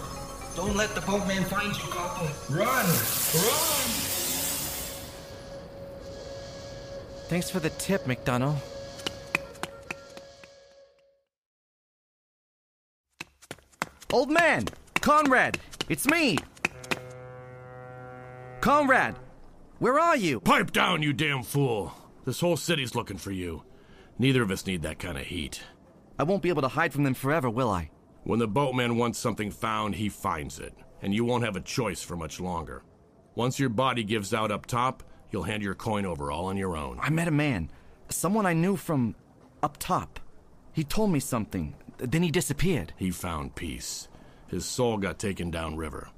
Don't 0.55 0.75
let 0.75 0.93
the 0.93 1.01
boatman 1.01 1.43
find 1.45 1.75
you, 1.75 1.89
Copper. 1.89 2.31
Run! 2.53 2.85
Run! 2.85 3.85
Thanks 7.27 7.49
for 7.49 7.59
the 7.59 7.71
tip, 7.71 8.05
McDonough. 8.05 8.74
Old 14.13 14.29
man! 14.29 14.65
Conrad! 15.01 15.59
It's 15.89 16.07
me! 16.07 16.37
Conrad! 18.61 19.15
Where 19.79 19.99
are 19.99 20.15
you? 20.15 20.39
Pipe 20.39 20.71
down, 20.71 21.01
you 21.01 21.11
damn 21.11 21.43
fool! 21.43 21.93
This 22.23 22.39
whole 22.39 22.57
city's 22.57 22.95
looking 22.95 23.17
for 23.17 23.31
you. 23.31 23.63
Neither 24.17 24.41
of 24.41 24.51
us 24.51 24.65
need 24.65 24.83
that 24.83 24.99
kind 24.99 25.17
of 25.17 25.25
heat. 25.25 25.61
I 26.17 26.23
won't 26.23 26.41
be 26.41 26.49
able 26.49 26.61
to 26.61 26.69
hide 26.69 26.93
from 26.93 27.03
them 27.03 27.13
forever, 27.13 27.49
will 27.49 27.69
I? 27.69 27.89
When 28.23 28.39
the 28.39 28.47
boatman 28.47 28.97
wants 28.97 29.19
something 29.19 29.51
found, 29.51 29.95
he 29.95 30.09
finds 30.09 30.59
it, 30.59 30.73
and 31.01 31.13
you 31.13 31.25
won't 31.25 31.43
have 31.43 31.55
a 31.55 31.61
choice 31.61 32.01
for 32.01 32.15
much 32.15 32.39
longer. 32.39 32.83
Once 33.35 33.59
your 33.59 33.69
body 33.69 34.03
gives 34.03 34.33
out 34.33 34.51
up 34.51 34.65
top, 34.65 35.03
you'll 35.31 35.43
hand 35.43 35.61
your 35.61 35.75
coin 35.75 36.05
over 36.05 36.31
all 36.31 36.45
on 36.45 36.57
your 36.57 36.77
own. 36.77 36.97
I 37.01 37.09
met 37.09 37.27
a 37.27 37.31
man, 37.31 37.69
someone 38.09 38.45
I 38.45 38.53
knew 38.53 38.77
from 38.77 39.15
up 39.61 39.77
top. 39.77 40.19
He 40.71 40.83
told 40.83 41.11
me 41.11 41.19
something, 41.19 41.75
then 41.97 42.23
he 42.23 42.31
disappeared. 42.31 42.93
He 42.97 43.11
found 43.11 43.55
peace. 43.55 44.07
His 44.47 44.65
soul 44.65 44.97
got 44.97 45.19
taken 45.19 45.51
downriver. 45.51 46.09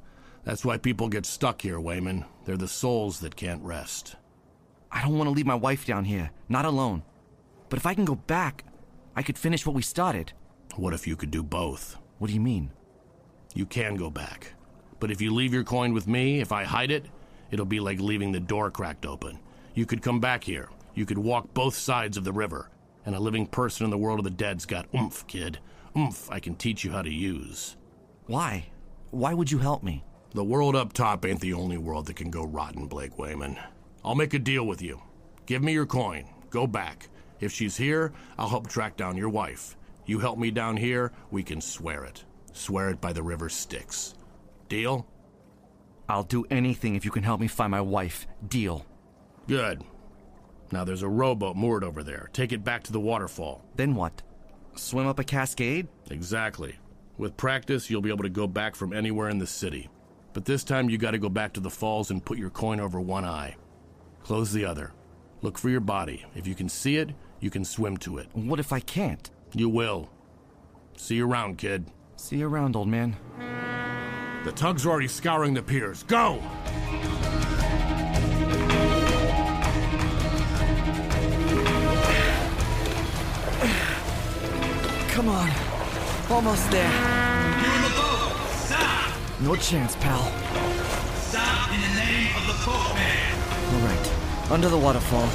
That's 0.43 0.63
why 0.63 0.77
people 0.77 1.09
get 1.09 1.25
stuck 1.25 1.61
here, 1.61 1.79
Wayman. 1.79 2.25
They're 2.45 2.57
the 2.57 2.67
souls 2.67 3.19
that 3.19 3.35
can't 3.35 3.63
rest. 3.63 4.15
I 4.91 5.01
don't 5.01 5.17
want 5.17 5.27
to 5.27 5.33
leave 5.33 5.45
my 5.45 5.55
wife 5.55 5.85
down 5.85 6.05
here, 6.05 6.31
not 6.47 6.65
alone. 6.65 7.03
But 7.69 7.79
if 7.79 7.85
I 7.85 7.93
can 7.93 8.05
go 8.05 8.15
back, 8.15 8.63
I 9.15 9.23
could 9.23 9.37
finish 9.37 9.65
what 9.65 9.75
we 9.75 9.81
started. 9.81 10.31
What 10.75 10.93
if 10.93 11.05
you 11.05 11.15
could 11.15 11.31
do 11.31 11.43
both? 11.43 11.97
What 12.19 12.27
do 12.27 12.33
you 12.33 12.39
mean? 12.39 12.71
You 13.53 13.65
can 13.65 13.95
go 13.95 14.09
back. 14.09 14.53
But 14.99 15.11
if 15.11 15.21
you 15.21 15.33
leave 15.33 15.53
your 15.53 15.63
coin 15.63 15.93
with 15.93 16.07
me, 16.07 16.39
if 16.39 16.51
I 16.51 16.63
hide 16.63 16.91
it, 16.91 17.05
it'll 17.51 17.65
be 17.65 17.79
like 17.79 17.99
leaving 17.99 18.31
the 18.31 18.39
door 18.39 18.71
cracked 18.71 19.05
open. 19.05 19.39
You 19.73 19.85
could 19.85 20.01
come 20.01 20.19
back 20.19 20.43
here. 20.43 20.69
You 20.95 21.05
could 21.05 21.17
walk 21.17 21.53
both 21.53 21.75
sides 21.75 22.17
of 22.17 22.23
the 22.23 22.33
river. 22.33 22.69
And 23.08 23.15
a 23.15 23.22
living 23.22 23.48
person 23.48 23.86
in 23.86 23.89
the 23.89 23.98
world 23.98 24.20
of 24.20 24.26
the 24.26 24.30
dead's 24.30 24.65
got 24.65 24.93
oomph, 24.93 25.26
kid. 25.28 25.60
Oomph 25.96 26.30
I 26.30 26.41
can 26.41 26.56
teach 26.56 26.84
you 26.84 26.91
how 26.91 27.02
to 27.02 27.10
use. 27.10 27.78
Why? 28.26 28.67
Why 29.12 29.34
would 29.34 29.50
you 29.50 29.60
help 29.60 29.82
me? 29.82 30.04
The 30.34 30.43
world 30.43 30.76
up 30.76 30.91
top 30.91 31.24
ain't 31.24 31.39
the 31.39 31.54
only 31.54 31.78
world 31.78 32.08
that 32.08 32.17
can 32.17 32.30
go 32.30 32.43
rotten, 32.43 32.86
Blake 32.88 33.17
Wayman. 33.17 33.58
I'll 34.04 34.13
make 34.13 34.34
a 34.34 34.39
deal 34.39 34.67
with 34.67 34.82
you. 34.82 35.02
Give 35.46 35.63
me 35.63 35.72
your 35.72 35.86
coin. 35.86 36.26
Go 36.50 36.67
back. 36.67 37.08
If 37.39 37.54
she's 37.54 37.78
here, 37.78 38.12
I'll 38.38 38.50
help 38.50 38.67
track 38.67 38.98
down 38.98 39.15
your 39.15 39.30
wife. 39.30 39.78
You 40.06 40.20
help 40.20 40.38
me 40.38 40.52
down 40.52 40.76
here, 40.76 41.13
we 41.32 41.43
can 41.43 41.62
swear 41.62 42.04
it. 42.04 42.26
Swear 42.52 42.89
it 42.89 43.00
by 43.00 43.13
the 43.13 43.24
river 43.24 43.48
Styx. 43.48 44.15
Deal? 44.67 45.08
I'll 46.10 46.24
do 46.24 46.46
anything 46.52 46.96
if 46.96 47.06
you 47.06 47.12
can 47.12 47.24
help 47.24 47.39
me 47.39 47.48
find 47.48 47.72
my 47.72 47.80
wife. 47.80 48.28
Deal. 48.46 48.86
Good. 49.48 49.86
Now 50.71 50.84
there's 50.84 51.03
a 51.03 51.10
rowboat 51.10 51.56
moored 51.56 51.84
over 51.84 52.03
there. 52.03 52.30
Take 52.34 52.51
it 52.51 52.63
back 52.63 52.84
to 52.84 52.91
the 52.91 52.99
waterfall. 52.99 53.63
Then 53.75 53.95
what? 53.95 54.21
Swim 54.75 55.08
up 55.08 55.19
a 55.19 55.23
cascade? 55.23 55.88
Exactly. 56.10 56.75
With 57.17 57.38
practice, 57.38 57.89
you'll 57.89 58.01
be 58.01 58.12
able 58.12 58.23
to 58.23 58.30
go 58.30 58.47
back 58.47 58.75
from 58.75 58.93
anywhere 58.93 59.30
in 59.30 59.39
the 59.39 59.47
city. 59.47 59.89
But 60.34 60.45
this 60.45 60.63
time 60.63 60.89
you 60.89 60.97
gotta 60.97 61.17
go 61.17 61.30
back 61.30 61.53
to 61.53 61.60
the 61.60 61.69
falls 61.69 62.12
and 62.12 62.23
put 62.23 62.38
your 62.38 62.51
coin 62.51 62.80
over 62.80 63.01
one 63.01 63.25
eye. 63.25 63.56
Close 64.21 64.51
the 64.51 64.65
other. 64.65 64.93
Look 65.41 65.58
for 65.58 65.69
your 65.69 65.80
body. 65.80 66.25
If 66.36 66.45
you 66.45 66.53
can 66.53 66.69
see 66.69 66.97
it, 66.97 67.10
you 67.39 67.49
can 67.49 67.65
swim 67.65 67.97
to 67.97 68.17
it. 68.17 68.27
What 68.34 68.60
if 68.60 68.71
I 68.73 68.80
can't? 68.80 69.30
You 69.53 69.69
will. 69.69 70.10
See 70.95 71.15
you 71.15 71.30
around, 71.30 71.58
kid. 71.58 71.86
See 72.17 72.38
you 72.38 72.47
around, 72.47 72.75
old 72.75 72.88
man. 72.88 73.15
The 74.43 74.51
tugs 74.51 74.86
are 74.86 74.89
already 74.89 75.08
scouring 75.08 75.53
the 75.53 75.62
piers. 75.62 76.03
Go! 76.03 76.41
Come 85.17 85.30
on. 85.30 85.49
Almost 86.30 86.69
there. 86.69 86.86
You 86.86 87.73
in 87.73 87.82
the 87.82 87.89
boat! 87.97 88.38
Stop! 88.51 89.13
No 89.39 89.56
chance, 89.56 89.95
pal. 89.95 90.21
Stop 91.15 91.73
in 91.73 91.82
the 91.82 91.88
name 91.97 92.30
of 92.38 92.45
the 92.45 92.53
boatman! 92.63 93.34
All 93.73 93.80
right. 93.80 94.51
Under 94.51 94.69
the 94.69 94.77
waterfall. 94.77 95.27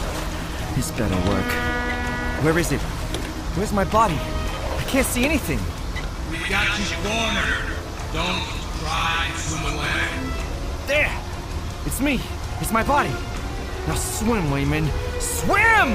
This 0.76 0.92
better 0.92 1.16
work. 1.28 1.50
Where 2.44 2.56
is 2.60 2.70
it? 2.70 2.80
Where's 3.56 3.72
my 3.72 3.82
body? 3.82 4.14
I 4.14 4.84
can't 4.86 5.04
see 5.04 5.24
anything. 5.24 5.58
We 6.30 6.38
got 6.48 6.68
you 6.78 6.84
cornered. 7.02 7.76
Don't 8.12 8.44
try 8.78 9.30
to 9.32 9.38
swim 9.40 9.74
away. 9.74 10.36
There! 10.86 11.12
It's 11.86 12.00
me. 12.00 12.20
It's 12.60 12.70
my 12.70 12.84
body. 12.84 13.10
Now 13.88 13.96
swim, 13.96 14.48
Wayman. 14.52 14.88
Swim! 15.18 15.90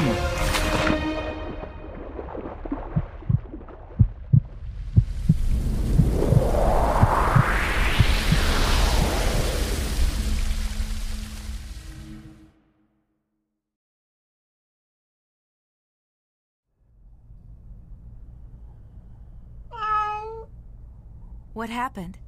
What 21.58 21.72
happened? 21.72 22.20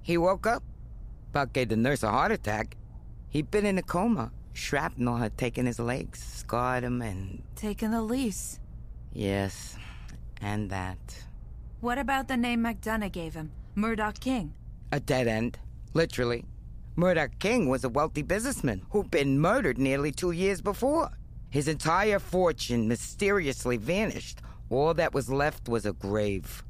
He 0.00 0.16
woke 0.16 0.46
up. 0.46 0.62
Buck 1.32 1.52
gave 1.52 1.70
the 1.70 1.76
nurse 1.76 2.04
a 2.04 2.10
heart 2.12 2.30
attack. 2.30 2.76
He'd 3.30 3.50
been 3.50 3.66
in 3.66 3.78
a 3.78 3.82
coma. 3.82 4.30
Shrapnel 4.52 5.16
had 5.16 5.36
taken 5.36 5.66
his 5.66 5.80
legs, 5.80 6.22
scarred 6.22 6.84
him, 6.84 7.02
and. 7.02 7.42
Taken 7.56 7.92
Elise. 7.92 8.60
Yes, 9.12 9.76
and 10.40 10.70
that. 10.70 10.98
What 11.80 11.98
about 11.98 12.28
the 12.28 12.36
name 12.36 12.62
McDonough 12.62 13.10
gave 13.10 13.34
him? 13.34 13.50
Murdoch 13.74 14.20
King. 14.20 14.54
A 14.92 15.00
dead 15.00 15.26
end. 15.26 15.58
Literally. 15.92 16.44
Murdoch 16.94 17.40
King 17.40 17.68
was 17.68 17.82
a 17.82 17.88
wealthy 17.88 18.22
businessman 18.22 18.82
who'd 18.90 19.10
been 19.10 19.40
murdered 19.40 19.78
nearly 19.78 20.12
two 20.12 20.30
years 20.30 20.60
before. 20.60 21.10
His 21.50 21.66
entire 21.66 22.20
fortune 22.20 22.86
mysteriously 22.86 23.78
vanished. 23.78 24.42
All 24.70 24.94
that 24.94 25.12
was 25.12 25.28
left 25.28 25.68
was 25.68 25.86
a 25.86 25.92
grave. 25.92 26.62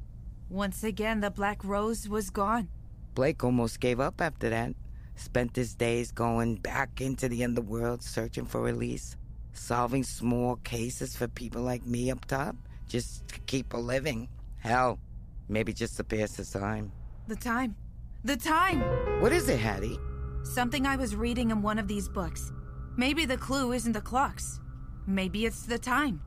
Once 0.48 0.84
again, 0.84 1.20
the 1.20 1.30
Black 1.30 1.64
Rose 1.64 2.08
was 2.08 2.30
gone. 2.30 2.68
Blake 3.14 3.42
almost 3.42 3.80
gave 3.80 3.98
up 3.98 4.20
after 4.20 4.48
that. 4.50 4.74
Spent 5.16 5.56
his 5.56 5.74
days 5.74 6.12
going 6.12 6.56
back 6.56 7.00
into 7.00 7.28
the 7.28 7.42
underworld 7.42 8.02
searching 8.02 8.44
for 8.44 8.60
release, 8.60 9.16
solving 9.52 10.04
small 10.04 10.56
cases 10.56 11.16
for 11.16 11.26
people 11.26 11.62
like 11.62 11.84
me 11.86 12.10
up 12.10 12.24
top, 12.26 12.54
just 12.86 13.26
to 13.28 13.40
keep 13.40 13.72
a 13.72 13.76
living. 13.76 14.28
Hell, 14.58 15.00
maybe 15.48 15.72
just 15.72 15.96
to 15.96 16.04
pass 16.04 16.36
the 16.36 16.44
time. 16.44 16.92
The 17.26 17.36
time. 17.36 17.74
The 18.22 18.36
time! 18.36 18.80
What 19.20 19.32
is 19.32 19.48
it, 19.48 19.58
Hattie? 19.58 19.98
Something 20.44 20.86
I 20.86 20.96
was 20.96 21.16
reading 21.16 21.50
in 21.50 21.62
one 21.62 21.78
of 21.78 21.88
these 21.88 22.08
books. 22.08 22.52
Maybe 22.96 23.24
the 23.24 23.36
clue 23.36 23.72
isn't 23.72 23.92
the 23.92 24.00
clocks. 24.00 24.60
Maybe 25.06 25.44
it's 25.46 25.62
the 25.62 25.78
time. 25.78 26.20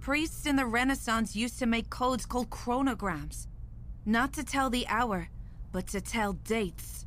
Priests 0.00 0.46
in 0.46 0.56
the 0.56 0.66
Renaissance 0.66 1.36
used 1.36 1.58
to 1.58 1.66
make 1.66 1.90
codes 1.90 2.24
called 2.24 2.50
chronograms. 2.50 3.46
Not 4.06 4.32
to 4.34 4.44
tell 4.44 4.70
the 4.70 4.86
hour, 4.88 5.28
but 5.72 5.86
to 5.88 6.00
tell 6.00 6.32
dates. 6.32 7.04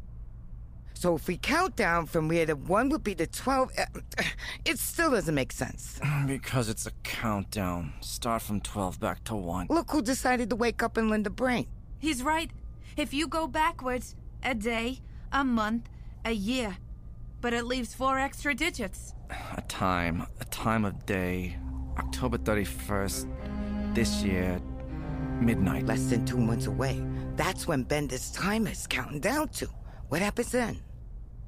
So 0.94 1.16
if 1.16 1.28
we 1.28 1.38
count 1.38 1.76
down 1.76 2.06
from 2.06 2.28
where 2.28 2.46
the 2.46 2.56
one 2.56 2.90
would 2.90 3.04
be 3.04 3.16
the 3.16 3.26
12, 3.26 3.72
uh, 3.76 3.86
it 4.66 4.78
still 4.78 5.10
doesn't 5.10 5.34
make 5.34 5.52
sense. 5.52 6.00
Because 6.28 6.70
it's 6.70 6.86
a 6.86 6.92
countdown. 7.04 7.94
Start 8.02 8.44
from 8.44 8.62
12 8.62 9.00
back 9.00 9.24
to 9.24 9.36
1. 9.36 9.68
Look 9.70 9.90
who 9.90 10.04
decided 10.04 10.52
to 10.52 10.56
wake 10.56 10.84
up 10.84 10.98
and 10.98 11.10
lend 11.10 11.26
a 11.26 11.32
brain. 11.32 11.66
He's 11.98 12.22
right. 12.22 12.52
If 12.98 13.16
you 13.16 13.28
go 13.28 13.48
backwards, 13.48 14.16
a 14.44 14.54
day, 14.54 15.00
a 15.32 15.44
month, 15.44 15.90
a 16.24 16.34
year. 16.34 16.78
But 17.42 17.54
it 17.54 17.66
leaves 17.66 17.96
four 17.96 18.20
extra 18.20 18.54
digits. 18.54 19.16
A 19.58 19.62
time. 19.62 20.28
A 20.40 20.46
time 20.46 20.86
of 20.86 21.08
day. 21.08 21.58
October 21.98 22.38
31st. 22.38 23.94
This 23.94 24.24
year. 24.24 24.62
Midnight. 25.40 25.86
Less 25.86 26.06
than 26.06 26.26
two 26.26 26.38
months 26.38 26.68
away. 26.68 27.04
That's 27.36 27.68
when 27.68 27.84
Bender's 27.84 28.32
time 28.32 28.68
is 28.68 28.88
counting 28.88 29.20
down 29.20 29.50
to. 29.50 29.68
What 30.10 30.22
happens 30.22 30.52
then? 30.52 30.80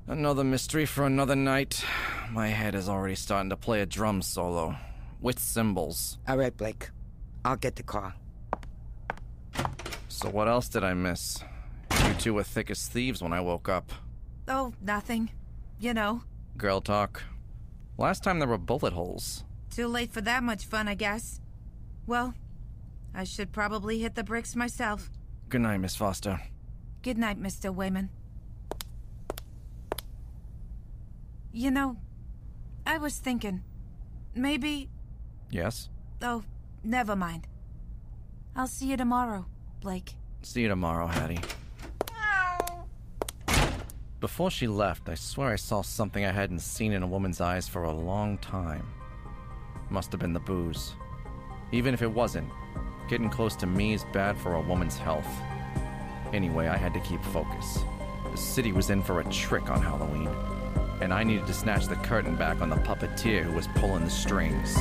Another 0.08 0.44
mystery 0.44 0.86
for 0.86 1.06
another 1.06 1.36
night. 1.36 1.84
My 2.32 2.48
head 2.48 2.76
is 2.76 2.90
already 2.90 3.16
starting 3.16 3.50
to 3.50 3.58
play 3.58 3.82
a 3.82 3.86
drum 3.86 4.22
solo. 4.22 4.76
With 5.22 5.40
cymbals. 5.40 6.18
All 6.28 6.38
right, 6.38 6.56
Blake. 6.56 6.90
I'll 7.46 7.56
get 7.56 7.76
the 7.76 7.84
car. 7.84 8.16
So 10.10 10.30
what 10.30 10.48
else 10.48 10.68
did 10.70 10.84
I 10.84 10.94
miss? 10.94 11.44
You 12.06 12.14
two 12.16 12.34
were 12.34 12.44
thick 12.44 12.70
as 12.70 12.88
thieves 12.88 13.22
when 13.22 13.32
I 13.34 13.40
woke 13.42 13.70
up. 13.70 13.92
Oh, 14.48 14.74
nothing. 14.82 15.30
You 15.80 15.94
know. 15.94 16.24
Girl 16.58 16.82
talk. 16.82 17.24
Last 17.98 18.24
time 18.24 18.40
there 18.40 18.48
were 18.48 18.58
bullet 18.58 18.94
holes. 18.94 19.44
Too 19.74 19.88
late 19.88 20.12
for 20.12 20.22
that 20.22 20.44
much 20.44 20.66
fun, 20.66 20.88
I 20.88 20.94
guess. 20.94 21.42
Well, 22.06 22.36
I 23.16 23.24
should 23.24 23.52
probably 23.52 23.98
hit 23.98 24.14
the 24.14 24.24
bricks 24.24 24.56
myself. 24.56 25.10
Good 25.50 25.62
night, 25.62 25.80
Miss 25.80 25.96
Foster. 25.96 26.40
Good 27.02 27.18
night, 27.18 27.42
Mr. 27.42 27.74
Wayman. 27.74 28.10
You 31.52 31.72
know, 31.72 31.98
I 32.86 33.00
was 33.00 33.18
thinking, 33.18 33.64
maybe. 34.36 34.90
Yes? 35.50 35.90
Oh, 36.22 36.44
never 36.84 37.16
mind. 37.16 37.48
I'll 38.56 38.68
see 38.68 38.92
you 38.92 38.98
tomorrow, 38.98 39.48
Blake. 39.82 40.14
See 40.44 40.62
you 40.62 40.68
tomorrow, 40.68 41.08
Hattie. 41.08 41.40
Before 44.20 44.52
she 44.52 44.68
left, 44.68 45.10
I 45.10 45.16
swear 45.16 45.50
I 45.50 45.56
saw 45.56 45.82
something 45.82 46.24
I 46.24 46.32
hadn't 46.32 46.60
seen 46.60 46.94
in 46.94 47.02
a 47.02 47.08
woman's 47.08 47.42
eyes 47.42 47.68
for 47.68 47.84
a 47.84 47.92
long 47.92 48.38
time. 48.38 48.86
Must 49.94 50.12
have 50.12 50.20
been 50.20 50.34
the 50.34 50.40
booze. 50.40 50.96
Even 51.72 51.94
if 51.94 52.02
it 52.02 52.12
wasn't, 52.12 52.50
getting 53.08 53.30
close 53.30 53.56
to 53.58 53.68
me 53.68 53.94
is 53.94 54.06
bad 54.12 54.36
for 54.36 54.56
a 54.56 54.60
woman's 54.60 54.98
health. 54.98 55.28
Anyway, 56.34 56.68
I 56.68 56.76
had 56.76 56.96
to 56.96 57.00
keep 57.02 57.24
focus. 57.26 57.84
The 58.32 58.36
city 58.36 58.72
was 58.72 58.90
in 58.90 59.04
for 59.04 59.20
a 59.20 59.24
trick 59.26 59.70
on 59.70 59.84
Halloween, 59.84 60.30
and 61.00 61.14
I 61.14 61.22
needed 61.22 61.46
to 61.46 61.54
snatch 61.54 61.86
the 61.86 61.96
curtain 61.98 62.36
back 62.36 62.60
on 62.60 62.72
the 62.72 62.76
puppeteer 62.78 63.44
who 63.44 63.52
was 63.52 63.68
pulling 63.76 64.04
the 64.04 64.10
strings. 64.10 64.76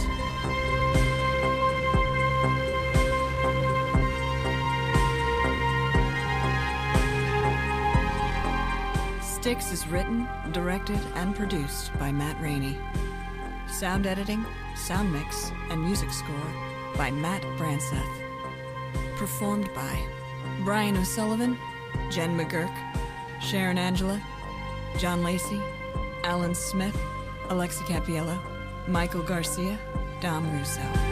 Styx 9.21 9.73
is 9.73 9.87
written, 9.89 10.27
directed, 10.53 11.01
and 11.17 11.37
produced 11.37 11.93
by 11.99 12.11
Matt 12.11 12.41
Rainey. 12.41 12.79
Sound 13.83 14.07
editing, 14.07 14.47
sound 14.77 15.13
mix, 15.13 15.51
and 15.69 15.83
music 15.83 16.13
score 16.13 16.53
by 16.97 17.11
Matt 17.11 17.43
Branseth. 17.59 18.07
Performed 19.17 19.75
by 19.75 20.01
Brian 20.63 20.97
O'Sullivan, 20.97 21.59
Jen 22.09 22.39
McGurk, 22.39 22.73
Sharon 23.41 23.79
Angela, 23.79 24.23
John 24.99 25.25
Lacey, 25.25 25.61
Alan 26.23 26.55
Smith, 26.55 26.97
Alexi 27.49 27.83
Capiello, 27.87 28.39
Michael 28.87 29.25
Garcia, 29.25 29.77
Dom 30.21 30.49
Russo. 30.57 31.12